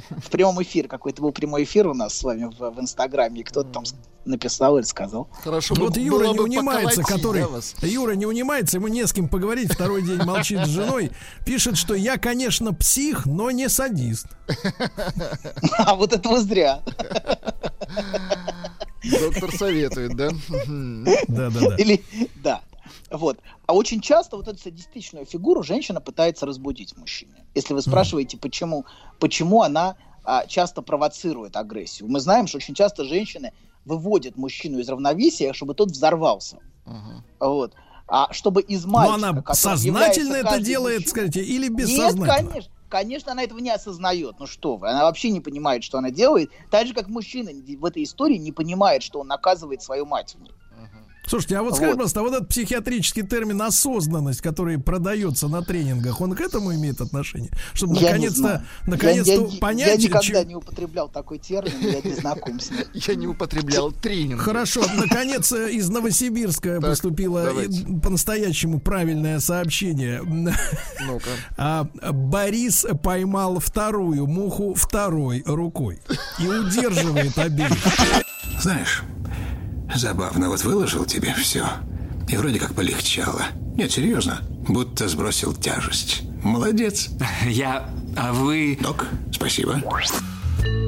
в 0.09 0.29
прямом 0.29 0.61
эфире, 0.61 0.87
какой-то 0.87 1.21
был 1.21 1.31
прямой 1.31 1.63
эфир 1.63 1.87
у 1.87 1.93
нас 1.93 2.13
с 2.17 2.23
вами 2.23 2.45
в, 2.45 2.69
в 2.71 2.79
Инстаграме, 2.79 3.41
и 3.41 3.43
кто-то 3.43 3.69
там 3.71 3.83
написал 4.25 4.77
или 4.77 4.85
сказал. 4.85 5.27
Хорошо, 5.43 5.73
вот 5.75 5.97
Юра 5.97 6.27
не 6.27 6.39
унимается, 6.39 7.01
который... 7.01 7.43
Да, 7.81 7.87
Юра 7.87 8.11
не 8.13 8.25
унимается, 8.25 8.77
ему 8.77 8.87
не 8.87 9.05
с 9.05 9.13
кем 9.13 9.27
поговорить, 9.27 9.73
второй 9.73 10.03
день 10.03 10.21
молчит 10.23 10.65
с 10.65 10.69
женой, 10.69 11.11
пишет, 11.45 11.77
что 11.77 11.95
я, 11.95 12.17
конечно, 12.17 12.73
псих, 12.73 13.25
но 13.25 13.51
не 13.51 13.69
садист. 13.69 14.27
А 15.77 15.95
вот 15.95 16.13
это 16.13 16.41
зря. 16.41 16.81
Доктор 19.03 19.51
советует, 19.51 20.15
да? 20.15 20.29
Да, 21.27 21.49
да, 21.49 21.49
да. 21.49 21.75
Или, 21.77 22.03
да. 22.35 22.61
Вот. 23.11 23.39
А 23.67 23.73
очень 23.73 23.99
часто 24.01 24.37
вот 24.37 24.47
эту 24.47 24.57
садистичную 24.57 25.25
фигуру 25.25 25.63
женщина 25.63 25.99
пытается 25.99 26.45
разбудить 26.45 26.97
мужчине. 26.97 27.45
Если 27.53 27.73
вы 27.73 27.81
спрашиваете, 27.81 28.37
почему, 28.37 28.85
почему 29.19 29.61
она 29.61 29.97
а, 30.23 30.45
часто 30.45 30.81
провоцирует 30.81 31.57
агрессию. 31.57 32.09
Мы 32.09 32.19
знаем, 32.19 32.47
что 32.47 32.57
очень 32.57 32.73
часто 32.73 33.03
женщины 33.03 33.53
выводят 33.85 34.37
мужчину 34.37 34.79
из 34.79 34.87
равновесия, 34.87 35.53
чтобы 35.53 35.73
тот 35.73 35.91
взорвался. 35.91 36.59
Uh-huh. 36.85 37.21
Вот. 37.39 37.73
А 38.07 38.31
чтобы 38.31 38.61
из 38.61 38.85
мальчика, 38.85 39.17
Но 39.19 39.29
она 39.29 39.53
сознательно 39.53 40.35
это 40.35 40.59
делает, 40.59 40.99
мужчина... 40.99 41.09
скажите, 41.09 41.43
или 41.43 41.69
бессознательно? 41.69 42.25
Нет, 42.25 42.49
конечно. 42.49 42.71
Конечно, 42.89 43.31
она 43.31 43.43
этого 43.43 43.59
не 43.59 43.69
осознает. 43.69 44.35
Ну 44.37 44.47
что 44.47 44.75
вы, 44.75 44.89
она 44.89 45.03
вообще 45.03 45.29
не 45.29 45.39
понимает, 45.39 45.81
что 45.81 45.97
она 45.97 46.11
делает. 46.11 46.51
Так 46.69 46.87
же, 46.87 46.93
как 46.93 47.07
мужчина 47.07 47.51
в 47.51 47.85
этой 47.85 48.03
истории 48.03 48.35
не 48.35 48.51
понимает, 48.51 49.01
что 49.01 49.21
он 49.21 49.27
наказывает 49.27 49.81
свою 49.81 50.05
мать 50.05 50.35
в 50.35 50.41
ней. 50.41 50.51
Слушайте, 51.25 51.57
а 51.57 51.61
вот, 51.61 51.71
вот. 51.71 51.77
скажи, 51.77 51.91
пожалуйста, 51.91 52.19
а 52.19 52.23
вот 52.23 52.33
этот 52.33 52.49
психиатрический 52.49 53.23
термин 53.23 53.61
осознанность, 53.61 54.41
который 54.41 54.77
продается 54.79 55.47
на 55.47 55.61
тренингах, 55.61 56.19
он 56.19 56.35
к 56.35 56.41
этому 56.41 56.73
имеет 56.73 56.99
отношение? 56.99 57.51
Чтобы 57.73 57.95
наконец-то 57.95 58.65
наконец 58.85 59.27
я, 59.27 59.35
я, 59.35 59.59
понять... 59.59 59.87
Я 59.87 59.95
никогда 59.95 60.21
чем... 60.21 60.47
не 60.47 60.55
употреблял 60.55 61.09
такой 61.09 61.39
термин, 61.39 61.73
я 61.81 62.01
не 62.01 62.15
знаком 62.15 62.59
с 62.59 62.69
ним. 62.71 62.85
Я 62.93 63.15
не 63.15 63.27
употреблял 63.27 63.91
тренинг. 63.91 64.41
Хорошо, 64.41 64.83
наконец 64.95 65.51
из 65.51 65.89
Новосибирска 65.89 66.81
поступило 66.81 67.53
по-настоящему 68.03 68.79
правильное 68.79 69.39
сообщение. 69.39 70.21
А, 71.57 71.87
Борис 72.11 72.85
поймал 73.03 73.59
вторую 73.59 74.27
муху 74.27 74.73
второй 74.73 75.43
рукой 75.45 76.01
и 76.39 76.47
удерживает 76.47 77.37
обеих. 77.37 77.71
Знаешь, 78.59 79.03
Забавно, 79.95 80.49
вот 80.49 80.63
выложил 80.63 81.05
тебе 81.05 81.33
все. 81.33 81.65
И 82.27 82.37
вроде 82.37 82.59
как 82.59 82.73
полегчало. 82.73 83.43
Нет, 83.75 83.91
серьезно, 83.91 84.41
будто 84.67 85.07
сбросил 85.07 85.53
тяжесть. 85.53 86.23
Молодец. 86.43 87.09
Я... 87.45 87.89
А 88.15 88.33
вы... 88.33 88.77
Док, 88.81 89.07
спасибо. 89.31 89.81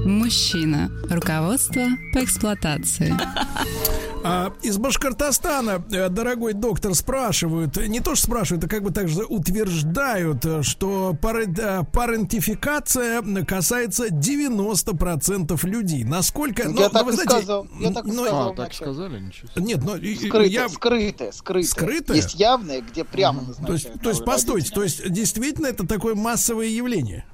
Мужчина. 0.06 0.92
Руководство 1.10 1.84
по 2.14 2.24
эксплуатации. 2.24 3.16
А, 4.26 4.54
из 4.62 4.78
Башкортостана, 4.78 5.84
э, 5.92 6.08
дорогой 6.08 6.54
доктор, 6.54 6.96
спрашивают, 6.96 7.76
не 7.76 8.00
то 8.00 8.16
что 8.16 8.26
спрашивают, 8.26 8.64
а 8.64 8.68
как 8.70 8.84
бы 8.84 8.92
также 8.92 9.26
утверждают, 9.26 10.46
что 10.66 11.12
э, 11.12 11.84
парентификация 11.92 13.22
касается 13.46 14.08
90% 14.08 15.68
людей. 15.68 16.06
Насколько... 16.06 16.64
Я 16.64 16.70
но, 16.70 16.90
так 16.90 16.94
но, 16.94 17.04
вы 17.04 17.12
знаете, 17.14 17.32
сказал. 17.32 17.68
Я 17.80 17.92
так 17.92 18.06
но, 18.06 18.14
сказал. 18.14 18.52
А, 18.52 18.56
так 18.56 18.74
сказали? 18.74 19.20
Ничего 19.20 19.50
Нет, 19.58 19.84
но... 19.84 19.98
Скрытое, 19.98 20.46
я... 20.46 20.70
скрытое, 20.70 21.32
скрытое. 21.34 21.70
Скрытое? 21.70 22.16
Есть 22.16 22.36
явное, 22.36 22.82
где 22.82 23.04
прямо 23.04 23.42
назначают. 23.42 23.68
То 23.68 23.74
есть, 23.74 24.02
то 24.02 24.10
есть 24.10 24.26
постойте, 24.26 24.74
то 24.74 24.84
есть 24.84 25.10
действительно 25.12 25.68
это 25.68 25.86
такое 25.86 26.16
массовое 26.16 26.68
явление? 26.68 27.26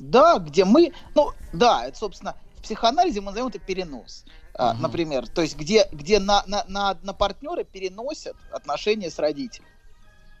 Да, 0.00 0.38
где 0.38 0.64
мы... 0.64 0.92
Ну, 1.14 1.30
да, 1.52 1.86
это, 1.86 1.96
собственно, 1.96 2.34
в 2.58 2.62
психоанализе 2.62 3.20
мы 3.20 3.26
назовем 3.26 3.48
это 3.48 3.60
перенос 3.60 4.24
uh-huh. 4.54 4.74
например. 4.80 5.28
То 5.28 5.42
есть 5.42 5.56
где, 5.56 5.88
где 5.92 6.18
на, 6.18 6.44
на, 6.46 6.64
на, 6.68 6.98
на 7.02 7.12
партнера 7.12 7.64
переносят 7.64 8.36
отношения 8.50 9.10
с 9.10 9.18
родителями. 9.18 9.70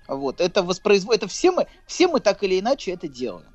Вот, 0.06 0.40
это 0.40 0.62
воспроизводит, 0.62 1.22
это 1.22 1.30
все 1.30 1.50
мы, 1.50 1.66
все 1.86 2.08
мы 2.08 2.20
так 2.20 2.42
или 2.42 2.60
иначе 2.60 2.92
это 2.92 3.08
делаем. 3.08 3.54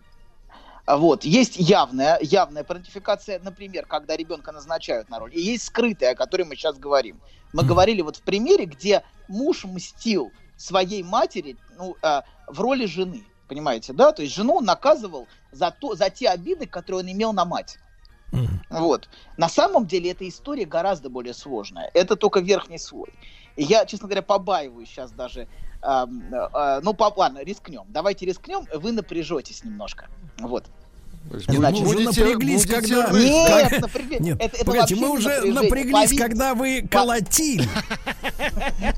Вот. 0.87 1.23
Есть 1.23 1.57
явная, 1.57 2.17
явная 2.19 2.63
парентификация, 2.63 3.39
например, 3.39 3.85
когда 3.85 4.17
ребенка 4.17 4.51
назначают 4.51 5.07
на 5.09 5.19
роль. 5.19 5.31
И 5.35 5.39
есть 5.39 5.65
скрытая, 5.65 6.13
о 6.13 6.15
которой 6.15 6.43
мы 6.43 6.55
сейчас 6.55 6.79
говорим. 6.79 7.21
Мы 7.53 7.61
mm. 7.61 7.65
говорили 7.67 8.01
вот 8.01 8.17
в 8.17 8.21
примере, 8.23 8.65
где 8.65 9.03
муж 9.27 9.65
мстил 9.65 10.31
своей 10.57 11.03
матери 11.03 11.57
ну, 11.77 11.95
э, 12.01 12.21
в 12.47 12.59
роли 12.59 12.87
жены. 12.87 13.23
Понимаете, 13.47 13.93
да? 13.93 14.11
То 14.11 14.23
есть 14.23 14.33
жену 14.33 14.55
он 14.55 14.65
наказывал 14.65 15.27
за, 15.51 15.69
то, 15.69 15.93
за 15.95 16.09
те 16.09 16.29
обиды, 16.29 16.65
которые 16.65 17.03
он 17.03 17.11
имел 17.11 17.33
на 17.33 17.45
мать. 17.45 17.77
Mm. 18.31 18.47
Вот. 18.69 19.09
На 19.37 19.49
самом 19.49 19.85
деле 19.87 20.11
эта 20.11 20.27
история 20.27 20.65
гораздо 20.65 21.09
более 21.09 21.33
сложная. 21.33 21.89
Это 21.93 22.15
только 22.15 22.39
верхний 22.39 22.77
слой. 22.77 23.09
Я, 23.55 23.85
честно 23.85 24.07
говоря, 24.07 24.21
побаиваюсь 24.21 24.87
сейчас 24.89 25.11
даже. 25.11 25.47
Э, 25.81 26.05
э, 26.05 26.79
ну, 26.83 26.93
по, 26.93 27.13
ладно, 27.15 27.43
рискнем. 27.43 27.85
Давайте 27.89 28.25
рискнем. 28.25 28.65
Вы 28.73 28.91
напряжетесь 28.91 29.63
немножко. 29.63 30.07
Вот. 30.39 30.65
Значит, 31.31 31.81
мы 31.81 31.89
уже 31.89 31.99
напряглись, 31.99 32.65
будете... 32.65 32.81
когда... 32.81 33.11
Нет, 33.11 33.69
как... 33.69 33.81
напрягли... 33.81 34.17
Нет, 34.19 34.37
это, 34.41 34.55
это 34.55 34.65
погодите, 34.65 34.95
мы 34.95 35.09
уже 35.11 35.41
напряглись, 35.41 35.93
Поверьте. 35.93 36.17
когда 36.17 36.55
вы 36.55 36.81
колотили. 36.91 37.69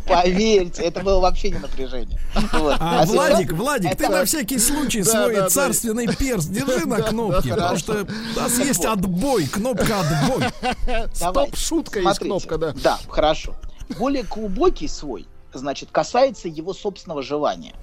Поверьте, 0.07 0.84
это 0.84 1.01
было 1.01 1.19
вообще 1.19 1.49
не 1.51 1.59
напряжение. 1.59 2.19
Вот. 2.53 2.77
А, 2.79 3.01
а 3.01 3.05
Владик, 3.05 3.49
сейчас... 3.49 3.59
Владик, 3.59 3.91
это... 3.91 4.03
ты 4.03 4.09
на 4.09 4.25
всякий 4.25 4.59
случай 4.59 5.03
да, 5.03 5.11
свой 5.11 5.36
да, 5.36 5.49
царственный 5.49 6.07
да. 6.07 6.13
перст 6.13 6.49
держи 6.49 6.86
на 6.86 7.01
кнопке, 7.01 7.49
да, 7.49 7.55
потому 7.55 7.77
что 7.77 7.93
у 7.93 8.39
нас 8.39 8.53
так 8.53 8.65
есть 8.65 8.86
вот. 8.86 8.97
отбой, 8.97 9.47
кнопка 9.47 9.99
отбой. 9.99 11.07
Стоп, 11.13 11.55
шутка 11.55 11.99
есть 11.99 12.19
кнопка, 12.19 12.57
да. 12.57 12.73
Да, 12.82 12.99
хорошо. 13.09 13.55
Более 13.97 14.23
глубокий 14.23 14.88
свой, 14.88 15.27
значит, 15.53 15.89
касается 15.91 16.47
его 16.47 16.73
собственного 16.73 17.21
желания. 17.21 17.73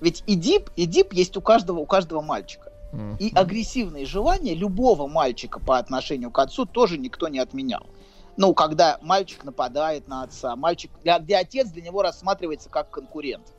Ведь 0.00 0.22
идип, 0.26 0.70
идип 0.76 1.12
есть 1.12 1.36
у 1.36 1.40
каждого, 1.40 1.80
у 1.80 1.86
каждого 1.86 2.20
мальчика. 2.20 2.70
И 3.18 3.32
агрессивные 3.34 4.06
желания 4.06 4.54
любого 4.54 5.06
мальчика 5.06 5.60
по 5.60 5.78
отношению 5.78 6.30
к 6.30 6.38
отцу 6.38 6.66
тоже 6.66 6.98
никто 6.98 7.28
не 7.28 7.38
отменял. 7.38 7.86
Ну, 8.36 8.54
когда 8.54 8.98
мальчик 9.02 9.44
нападает 9.44 10.08
на 10.08 10.22
отца, 10.22 10.56
мальчик, 10.56 10.90
где 11.02 11.36
отец 11.36 11.70
для 11.70 11.82
него 11.82 12.02
рассматривается 12.02 12.68
как 12.68 12.90
конкурент. 12.90 13.52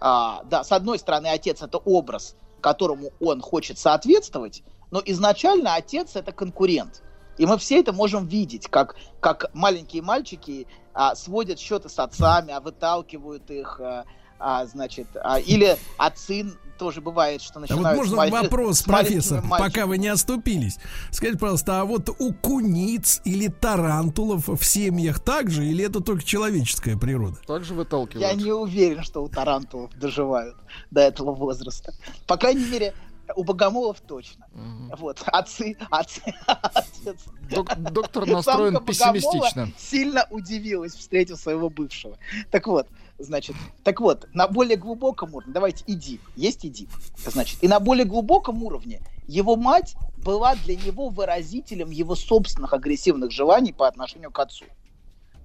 А, 0.00 0.42
да, 0.44 0.64
с 0.64 0.72
одной 0.72 0.98
стороны, 0.98 1.28
отец 1.28 1.62
это 1.62 1.78
образ, 1.78 2.36
которому 2.60 3.10
он 3.20 3.40
хочет 3.40 3.78
соответствовать, 3.78 4.62
но 4.90 5.00
изначально 5.04 5.74
отец 5.74 6.16
это 6.16 6.32
конкурент. 6.32 7.02
И 7.38 7.46
мы 7.46 7.58
все 7.58 7.80
это 7.80 7.92
можем 7.92 8.26
видеть, 8.26 8.68
как, 8.68 8.96
как 9.20 9.50
маленькие 9.54 10.02
мальчики 10.02 10.66
а, 10.92 11.14
сводят 11.14 11.58
счеты 11.58 11.88
с 11.88 11.98
отцами, 11.98 12.52
а 12.52 12.60
выталкивают 12.60 13.50
их, 13.50 13.80
а, 13.80 14.04
а, 14.38 14.66
значит, 14.66 15.06
а, 15.14 15.40
или 15.40 15.76
отцы 15.98 16.46
тоже 16.76 17.00
бывает, 17.00 17.42
что 17.42 17.60
начинают... 17.60 17.86
А 17.86 17.90
вот 17.90 17.96
можно 17.96 18.16
маль... 18.16 18.30
вопрос, 18.30 18.82
профессор, 18.82 19.42
пока 19.48 19.86
вы 19.86 19.98
не 19.98 20.08
оступились. 20.08 20.78
Скажите, 21.10 21.38
пожалуйста, 21.38 21.80
а 21.80 21.84
вот 21.84 22.08
у 22.18 22.32
куниц 22.32 23.20
или 23.24 23.48
тарантулов 23.48 24.48
в 24.48 24.64
семьях 24.64 25.20
также, 25.20 25.64
или 25.64 25.84
это 25.84 26.00
только 26.00 26.24
человеческая 26.24 26.96
природа? 26.96 27.36
Также 27.46 27.74
выталкивают. 27.74 28.26
Я 28.26 28.34
не 28.34 28.52
уверен, 28.52 29.02
что 29.02 29.22
у 29.22 29.28
тарантулов 29.28 29.92
доживают 29.98 30.56
до 30.90 31.00
этого 31.00 31.34
возраста. 31.34 31.94
По 32.26 32.36
крайней 32.36 32.66
мере, 32.66 32.94
у 33.36 33.44
богомолов 33.44 34.00
точно. 34.00 34.46
Угу. 34.52 34.96
Вот, 34.98 35.22
отцы, 35.26 35.76
отцы, 35.90 36.22
отец. 36.46 37.16
Док, 37.50 37.74
доктор 37.76 38.26
настроен 38.26 38.84
пессимистично. 38.84 39.70
Сильно 39.78 40.26
удивилась, 40.30 40.94
встретив 40.94 41.38
своего 41.38 41.70
бывшего. 41.70 42.18
Так 42.50 42.66
вот, 42.66 42.86
Значит, 43.18 43.54
так 43.84 44.00
вот, 44.00 44.26
на 44.34 44.48
более 44.48 44.76
глубоком 44.76 45.34
уровне, 45.34 45.52
давайте 45.52 45.84
Идип, 45.86 46.20
есть 46.34 46.66
Идип, 46.66 46.90
значит, 47.16 47.62
и 47.62 47.68
на 47.68 47.78
более 47.78 48.04
глубоком 48.04 48.62
уровне 48.64 49.00
его 49.28 49.54
мать 49.54 49.94
была 50.16 50.56
для 50.56 50.74
него 50.74 51.10
выразителем 51.10 51.90
его 51.90 52.16
собственных 52.16 52.72
агрессивных 52.72 53.30
желаний 53.30 53.72
по 53.72 53.86
отношению 53.86 54.32
к 54.32 54.38
отцу. 54.40 54.64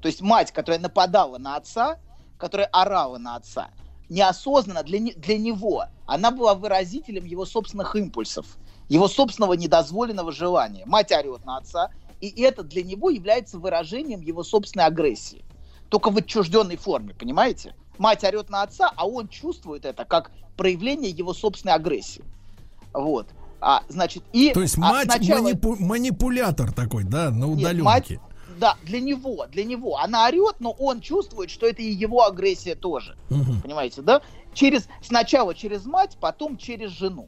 То 0.02 0.08
есть 0.08 0.22
мать, 0.22 0.52
которая 0.52 0.80
нападала 0.80 1.38
на 1.38 1.58
отца, 1.58 2.00
которая 2.40 2.68
орала 2.68 3.20
на 3.20 3.36
отца, 3.36 3.70
неосознанно 4.10 4.82
для, 4.82 4.98
не, 4.98 5.14
для 5.14 5.38
него, 5.38 5.86
она 6.08 6.32
была 6.32 6.56
выразителем 6.56 7.26
его 7.26 7.46
собственных 7.46 7.96
импульсов, 7.96 8.48
его 8.88 9.08
собственного 9.08 9.54
недозволенного 9.54 10.32
желания. 10.32 10.86
Мать 10.88 11.12
орет 11.12 11.46
на 11.46 11.58
отца, 11.58 11.92
и 12.20 12.42
это 12.42 12.64
для 12.64 12.82
него 12.82 13.12
является 13.12 13.60
выражением 13.60 14.22
его 14.22 14.42
собственной 14.42 14.86
агрессии 14.86 15.46
только 15.90 16.12
в 16.12 16.18
отчужденной 16.18 16.78
форме, 16.78 17.14
понимаете? 17.14 17.76
Мать 17.98 18.24
орет 18.24 18.50
на 18.50 18.62
отца, 18.62 18.92
а 18.96 19.08
он 19.08 19.28
чувствует 19.28 19.86
это 19.86 20.06
как 20.06 20.32
проявление 20.56 21.12
его 21.12 21.34
собственной 21.34 21.74
агрессии. 21.74 22.24
Вот. 22.94 23.28
А, 23.60 23.84
значит, 23.90 24.24
и... 24.32 24.54
То 24.54 24.62
есть 24.62 24.78
а 24.78 24.82
мать 24.82 25.12
сначала... 25.12 25.42
манипу... 25.42 25.76
манипулятор 25.76 26.72
такой, 26.72 27.04
да, 27.04 27.30
на 27.30 27.48
удаленке. 27.48 27.76
Нет, 27.76 27.84
мать, 27.84 28.12
да, 28.58 28.78
для 28.84 29.02
него, 29.02 29.48
для 29.48 29.66
него. 29.66 29.98
Она 29.98 30.28
орет, 30.28 30.58
но 30.60 30.72
он 30.72 31.02
чувствует, 31.02 31.50
что 31.50 31.68
это 31.68 31.82
и 31.82 31.92
его 31.92 32.24
агрессия 32.26 32.76
тоже. 32.76 33.18
Угу. 33.30 33.62
Понимаете, 33.64 34.02
да? 34.02 34.22
Через, 34.54 34.88
сначала 35.02 35.54
через 35.54 35.86
мать, 35.86 36.18
потом 36.22 36.58
через 36.58 36.92
жену. 36.92 37.28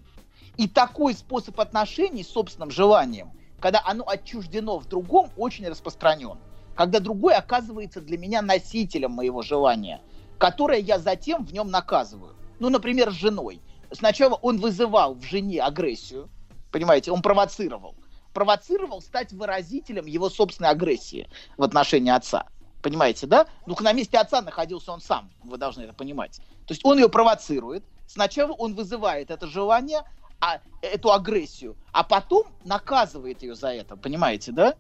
И 0.57 0.67
такой 0.67 1.13
способ 1.13 1.59
отношений 1.59 2.23
с 2.23 2.29
собственным 2.29 2.71
желанием, 2.71 3.31
когда 3.59 3.81
оно 3.85 4.07
отчуждено 4.07 4.79
в 4.79 4.87
другом, 4.87 5.29
очень 5.35 5.67
распространен 5.67 6.37
когда 6.81 6.99
другой 6.99 7.35
оказывается 7.35 8.01
для 8.01 8.17
меня 8.17 8.41
носителем 8.41 9.11
моего 9.11 9.43
желания, 9.43 10.01
которое 10.39 10.79
я 10.79 10.97
затем 10.97 11.45
в 11.45 11.53
нем 11.53 11.69
наказываю. 11.69 12.33
Ну, 12.57 12.69
например, 12.69 13.11
с 13.11 13.13
женой. 13.13 13.61
Сначала 13.91 14.33
он 14.33 14.57
вызывал 14.57 15.13
в 15.13 15.21
жене 15.21 15.61
агрессию, 15.61 16.27
понимаете, 16.71 17.11
он 17.11 17.21
провоцировал. 17.21 17.93
Провоцировал 18.33 18.99
стать 19.03 19.31
выразителем 19.31 20.07
его 20.07 20.27
собственной 20.31 20.71
агрессии 20.71 21.29
в 21.55 21.61
отношении 21.61 22.11
отца. 22.11 22.47
Понимаете, 22.81 23.27
да? 23.27 23.45
Ну, 23.67 23.75
на 23.79 23.93
месте 23.93 24.17
отца 24.17 24.41
находился 24.41 24.91
он 24.91 25.01
сам, 25.01 25.29
вы 25.43 25.57
должны 25.57 25.83
это 25.83 25.93
понимать. 25.93 26.37
То 26.65 26.73
есть 26.73 26.83
он 26.83 26.97
ее 26.97 27.09
провоцирует. 27.09 27.83
Сначала 28.07 28.53
он 28.53 28.73
вызывает 28.73 29.29
это 29.29 29.45
желание, 29.45 30.01
а, 30.39 30.59
эту 30.81 31.13
агрессию, 31.13 31.77
а 31.91 32.03
потом 32.03 32.47
наказывает 32.65 33.43
ее 33.43 33.53
за 33.53 33.67
это, 33.67 33.95
понимаете, 33.95 34.51
да? 34.51 34.73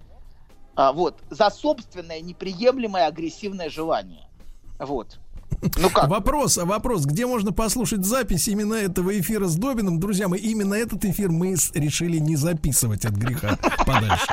А, 0.75 0.91
вот, 0.93 1.19
за 1.29 1.49
собственное 1.49 2.21
неприемлемое 2.21 3.07
агрессивное 3.07 3.69
желание. 3.69 4.27
Вот. 4.79 5.19
Ну 5.77 5.89
как? 5.89 6.09
Вопрос, 6.09 6.57
а 6.57 6.65
вопрос, 6.65 7.05
где 7.05 7.27
можно 7.27 7.51
послушать 7.51 8.03
запись 8.03 8.47
именно 8.47 8.73
этого 8.73 9.17
эфира 9.19 9.47
с 9.47 9.55
Добиным? 9.55 9.99
Друзья 9.99 10.27
мои, 10.27 10.39
именно 10.39 10.73
этот 10.73 11.05
эфир 11.05 11.29
мы 11.29 11.55
решили 11.73 12.17
не 12.17 12.35
записывать 12.35 13.05
от 13.05 13.13
греха 13.13 13.57
подальше. 13.85 14.27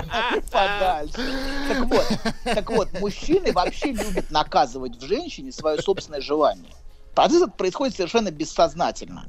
Подальше. 0.51 1.33
Так 1.69 1.85
вот, 1.87 2.07
так 2.45 2.71
вот, 2.71 3.01
мужчины 3.01 3.53
вообще 3.53 3.93
любят 3.93 4.31
наказывать 4.31 4.97
в 4.97 5.07
женщине 5.07 5.53
свое 5.53 5.83
собственное 5.83 6.23
желание. 6.23 6.73
Процесс 7.15 7.43
этот 7.43 7.57
происходит 7.57 7.97
совершенно 7.97 8.31
бессознательно. 8.31 9.27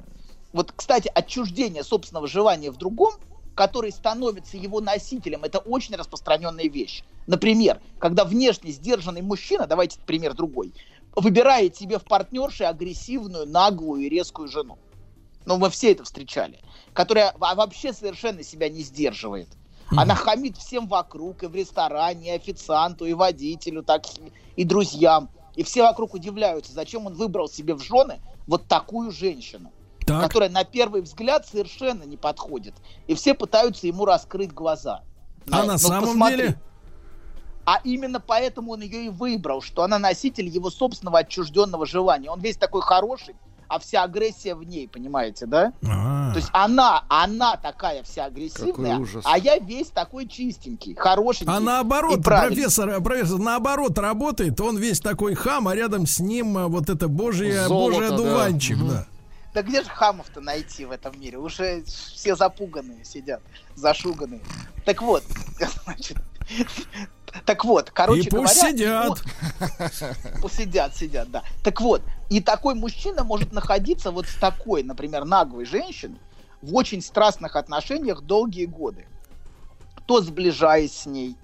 Вот, 0.53 0.72
кстати, 0.76 1.12
отчуждение 1.14 1.84
собственного 1.84 2.28
желания 2.28 2.72
в 2.72 2.78
другом 2.78 3.14
который 3.60 3.91
становится 3.91 4.55
его 4.55 4.80
носителем, 4.80 5.43
это 5.43 5.60
очень 5.60 5.93
распространенная 5.95 6.70
вещь. 6.70 7.03
Например, 7.28 7.82
когда 7.99 8.24
внешне 8.24 8.72
сдержанный 8.72 9.22
мужчина, 9.22 9.68
давайте 9.68 9.99
пример 9.99 10.34
другой, 10.34 10.74
выбирает 11.14 11.76
себе 11.76 11.99
в 11.99 12.05
партнерше 12.05 12.64
агрессивную, 12.64 13.45
наглую 13.45 14.03
и 14.03 14.07
резкую 14.07 14.47
жену. 14.47 14.78
Ну, 15.45 15.57
мы 15.57 15.70
все 15.70 15.91
это 15.91 16.05
встречали. 16.05 16.62
Которая 16.93 17.36
вообще 17.38 17.91
совершенно 17.91 18.43
себя 18.43 18.70
не 18.70 18.80
сдерживает. 18.80 19.49
Она 19.89 20.16
хамит 20.16 20.55
всем 20.55 20.88
вокруг, 20.88 21.43
и 21.43 21.47
в 21.47 21.53
ресторане, 21.53 22.28
и 22.30 22.38
официанту, 22.38 23.07
и 23.07 23.12
водителю, 23.12 23.84
так 23.84 24.05
и 24.55 24.64
друзьям. 24.64 25.30
И 25.57 25.64
все 25.64 25.82
вокруг 25.82 26.14
удивляются, 26.14 26.72
зачем 26.72 27.07
он 27.07 27.14
выбрал 27.14 27.49
себе 27.49 27.74
в 27.74 27.82
жены 27.82 28.22
вот 28.47 28.70
такую 28.70 29.12
женщину 29.12 29.70
так. 30.10 30.24
которая 30.24 30.49
на 30.49 30.64
первый 30.64 31.01
взгляд 31.01 31.47
совершенно 31.47 32.03
не 32.03 32.18
подходит. 32.18 32.74
И 33.07 33.16
все 33.16 33.34
пытаются 33.34 33.88
ему 33.88 34.05
раскрыть 34.05 34.53
глаза. 34.53 35.03
А 35.51 35.64
на 35.64 35.74
ну, 35.74 35.78
самом 35.78 36.03
посмотри. 36.05 36.38
деле? 36.38 36.60
А 37.66 37.80
именно 37.84 38.20
поэтому 38.20 38.72
он 38.72 38.82
ее 38.82 39.05
и 39.05 39.10
выбрал, 39.10 39.62
что 39.62 39.84
она 39.84 39.99
носитель 39.99 40.47
его 40.47 40.70
собственного 40.72 41.20
отчужденного 41.20 41.86
желания. 41.86 42.30
Он 42.30 42.39
весь 42.39 42.57
такой 42.57 42.82
хороший, 42.82 43.36
а 43.68 43.78
вся 43.78 44.03
агрессия 44.03 44.55
в 44.55 44.64
ней, 44.64 44.88
понимаете, 44.88 45.45
да? 45.45 45.72
А-а-а. 45.84 46.32
То 46.32 46.39
есть 46.39 46.49
она, 46.51 47.03
она 47.07 47.55
такая 47.57 48.01
вся 48.01 48.26
агрессивная, 48.26 49.05
а 49.24 49.38
я 49.38 49.60
весь 49.60 49.89
такой 49.89 50.28
чистенький, 50.28 50.95
хорошенький. 50.95 51.51
А 51.51 51.60
наоборот, 51.60 52.24
профессор, 52.24 52.99
профессор, 53.01 53.38
наоборот 53.38 53.97
работает, 53.99 54.60
он 54.60 54.78
весь 54.78 54.99
такой 54.99 55.36
хам, 55.36 55.68
а 55.68 55.76
рядом 55.76 56.07
с 56.07 56.20
ним 56.20 56.57
э, 56.57 56.66
вот 56.66 56.89
это 56.89 57.07
божье, 57.07 57.68
Золото, 57.68 57.97
божий 57.97 58.07
одуванчик, 58.07 58.78
да. 58.80 58.86
да. 58.86 59.05
Да 59.54 59.64
где 59.64 59.84
же 59.84 59.89
хамов-то 59.89 60.41
найти 60.41 60.86
в 60.86 60.91
этом 60.91 61.20
мире? 61.20 61.38
Уже 61.38 61.84
все 61.86 62.36
запуганные 62.36 63.04
сидят, 63.04 63.41
зашуганные. 63.76 64.41
Так 64.86 65.02
вот, 65.02 65.24
значит, 65.84 66.18
так 67.45 67.64
вот, 67.66 67.91
короче 67.91 68.22
и 68.22 68.30
пусть 68.30 68.56
говоря... 68.56 68.72
сидят. 68.72 69.08
Вот, 69.08 69.24
пусть 70.41 70.56
сидят, 70.56 70.95
сидят, 70.95 71.32
да. 71.32 71.43
Так 71.64 71.82
вот, 71.82 72.02
и 72.30 72.41
такой 72.41 72.76
мужчина 72.76 73.24
может 73.24 73.52
находиться 73.52 74.12
вот 74.12 74.28
с 74.28 74.36
такой, 74.36 74.84
например, 74.84 75.26
наглой 75.26 75.66
женщиной 75.66 76.20
в 76.62 76.76
очень 76.76 77.02
страстных 77.02 77.56
отношениях 77.56 78.22
долгие 78.22 78.66
годы. 78.66 79.06
То 80.06 80.22
сближаясь 80.22 80.93
с 80.93 81.06
ней, 81.06 81.36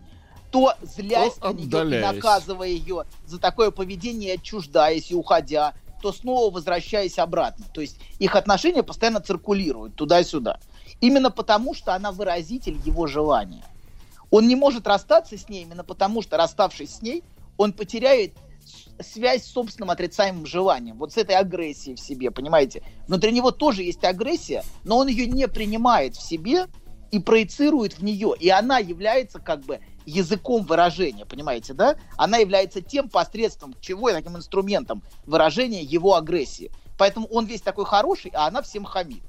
то 0.51 0.73
злясь 0.81 1.33
то 1.33 1.51
на 1.51 1.53
нее 1.53 1.99
и 1.99 2.01
наказывая 2.01 2.67
ее 2.67 3.05
за 3.25 3.39
такое 3.39 3.71
поведение, 3.71 4.35
отчуждаясь 4.35 5.11
и 5.11 5.15
уходя, 5.15 5.73
то 6.05 6.13
снова 6.13 6.53
возвращаясь 6.53 7.17
обратно. 7.17 7.65
То 7.73 7.81
есть 7.81 7.97
их 8.19 8.35
отношения 8.35 8.83
постоянно 8.83 9.21
циркулируют 9.21 9.95
туда-сюда. 9.95 10.59
Именно 11.01 11.31
потому, 11.31 11.73
что 11.73 11.95
она 11.95 12.11
выразитель 12.11 12.77
его 12.85 13.07
желания. 13.07 13.63
Он 14.29 14.47
не 14.47 14.55
может 14.55 14.85
расстаться 14.85 15.35
с 15.35 15.49
ней 15.49 15.63
именно 15.63 15.83
потому, 15.83 16.21
что 16.21 16.37
расставшись 16.37 16.97
с 16.97 17.01
ней, 17.01 17.23
он 17.57 17.73
потеряет 17.73 18.33
связь 18.99 19.45
с 19.45 19.51
собственным 19.51 19.89
отрицаемым 19.89 20.45
желанием, 20.45 20.95
вот 20.99 21.11
с 21.11 21.17
этой 21.17 21.37
агрессией 21.37 21.95
в 21.95 21.99
себе, 21.99 22.29
понимаете? 22.29 22.83
Внутри 23.07 23.31
него 23.31 23.49
тоже 23.49 23.81
есть 23.81 24.03
агрессия, 24.03 24.63
но 24.83 24.99
он 24.99 25.07
ее 25.07 25.25
не 25.25 25.47
принимает 25.47 26.15
в 26.15 26.21
себе 26.21 26.67
и 27.09 27.17
проецирует 27.17 27.97
в 27.97 28.03
нее, 28.03 28.35
и 28.39 28.49
она 28.49 28.77
является 28.77 29.39
как 29.39 29.61
бы 29.61 29.79
языком 30.05 30.63
выражения, 30.63 31.25
понимаете, 31.25 31.73
да? 31.73 31.95
Она 32.17 32.37
является 32.37 32.81
тем 32.81 33.09
посредством 33.09 33.75
чего, 33.81 34.11
таким 34.11 34.37
инструментом 34.37 35.01
выражения 35.25 35.81
его 35.81 36.15
агрессии. 36.15 36.71
Поэтому 36.97 37.27
он 37.27 37.45
весь 37.45 37.61
такой 37.61 37.85
хороший, 37.85 38.31
а 38.33 38.47
она 38.47 38.61
всем 38.61 38.85
хамит. 38.85 39.23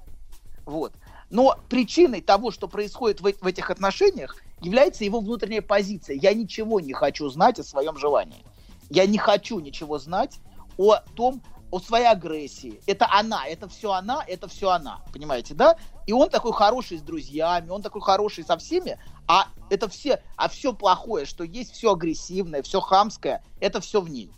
Вот. 0.64 0.92
Но 1.30 1.56
причиной 1.68 2.20
того, 2.20 2.50
что 2.50 2.68
происходит 2.68 3.20
в, 3.20 3.24
в 3.24 3.46
этих 3.46 3.70
отношениях, 3.70 4.36
является 4.60 5.04
его 5.04 5.20
внутренняя 5.20 5.62
позиция. 5.62 6.16
Я 6.16 6.32
ничего 6.34 6.80
не 6.80 6.92
хочу 6.92 7.28
знать 7.28 7.58
о 7.58 7.64
своем 7.64 7.96
желании. 7.96 8.44
Я 8.90 9.06
не 9.06 9.18
хочу 9.18 9.58
ничего 9.58 9.98
знать 9.98 10.38
о 10.78 10.96
том, 11.14 11.42
о 11.70 11.80
своей 11.80 12.06
агрессии. 12.06 12.80
Это 12.86 13.08
она, 13.10 13.46
это 13.46 13.68
все 13.68 13.92
она, 13.92 14.24
это 14.26 14.48
все 14.48 14.70
она. 14.70 15.00
Понимаете, 15.12 15.54
да? 15.54 15.76
И 16.06 16.12
он 16.12 16.30
такой 16.30 16.52
хороший 16.52 16.98
с 16.98 17.02
друзьями, 17.02 17.70
он 17.70 17.82
такой 17.82 18.00
хороший 18.00 18.44
со 18.44 18.56
всеми, 18.56 18.98
а 19.28 19.48
это 19.70 19.88
все, 19.88 20.22
а 20.36 20.48
все 20.48 20.72
плохое, 20.72 21.26
что 21.26 21.44
есть, 21.44 21.72
все 21.72 21.92
агрессивное, 21.92 22.62
все 22.62 22.80
хамское, 22.80 23.42
это 23.60 23.80
все 23.80 24.00
в 24.00 24.08
ней. 24.08 24.30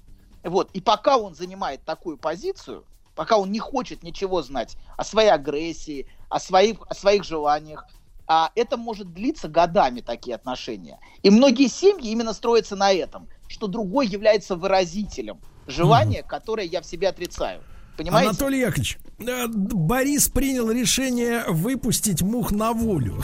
Вот. 0.45 0.71
И 0.73 0.81
пока 0.81 1.19
он 1.19 1.35
занимает 1.35 1.85
такую 1.85 2.17
позицию, 2.17 2.85
пока 3.15 3.37
он 3.37 3.51
не 3.53 3.59
хочет 3.59 4.03
ничего 4.03 4.43
знать 4.43 4.77
о 4.97 5.05
своей 5.05 5.31
агрессии, 5.31 6.07
о 6.29 6.39
своих, 6.41 6.79
о 6.89 6.95
своих 6.95 7.25
желаниях, 7.25 7.87
а 8.27 8.53
это 8.55 8.77
может 8.77 9.13
длиться 9.13 9.49
годами, 9.49 10.01
такие 10.01 10.37
отношения. 10.37 11.01
И 11.23 11.31
многие 11.31 11.69
семьи 11.69 12.11
именно 12.11 12.35
строятся 12.35 12.77
на 12.77 12.93
этом, 12.93 13.29
что 13.49 13.67
другой 13.67 14.07
является 14.07 14.55
выразителем 14.55 15.41
желания, 15.67 16.23
которое 16.23 16.67
я 16.67 16.83
в 16.83 16.87
себе 16.87 17.09
отрицаю. 17.09 17.63
Понимаете? 17.99 18.31
Анатолий 18.31 18.61
Яковлевич, 18.61 18.99
э, 19.19 19.49
Борис 19.49 20.29
принял 20.29 20.71
решение 20.71 21.43
выпустить 21.49 22.23
мух 22.23 22.53
на 22.53 22.73
волю. 22.73 23.21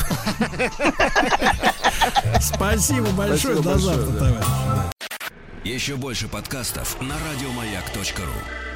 Спасибо 2.40 3.08
большое. 3.10 3.62
До 3.62 3.78
завтра, 3.78 4.12
товарищ. 4.12 4.46
Еще 5.62 5.94
больше 5.94 6.26
подкастов 6.26 7.00
на 7.00 7.14
радиомаяк.ру 7.14 8.73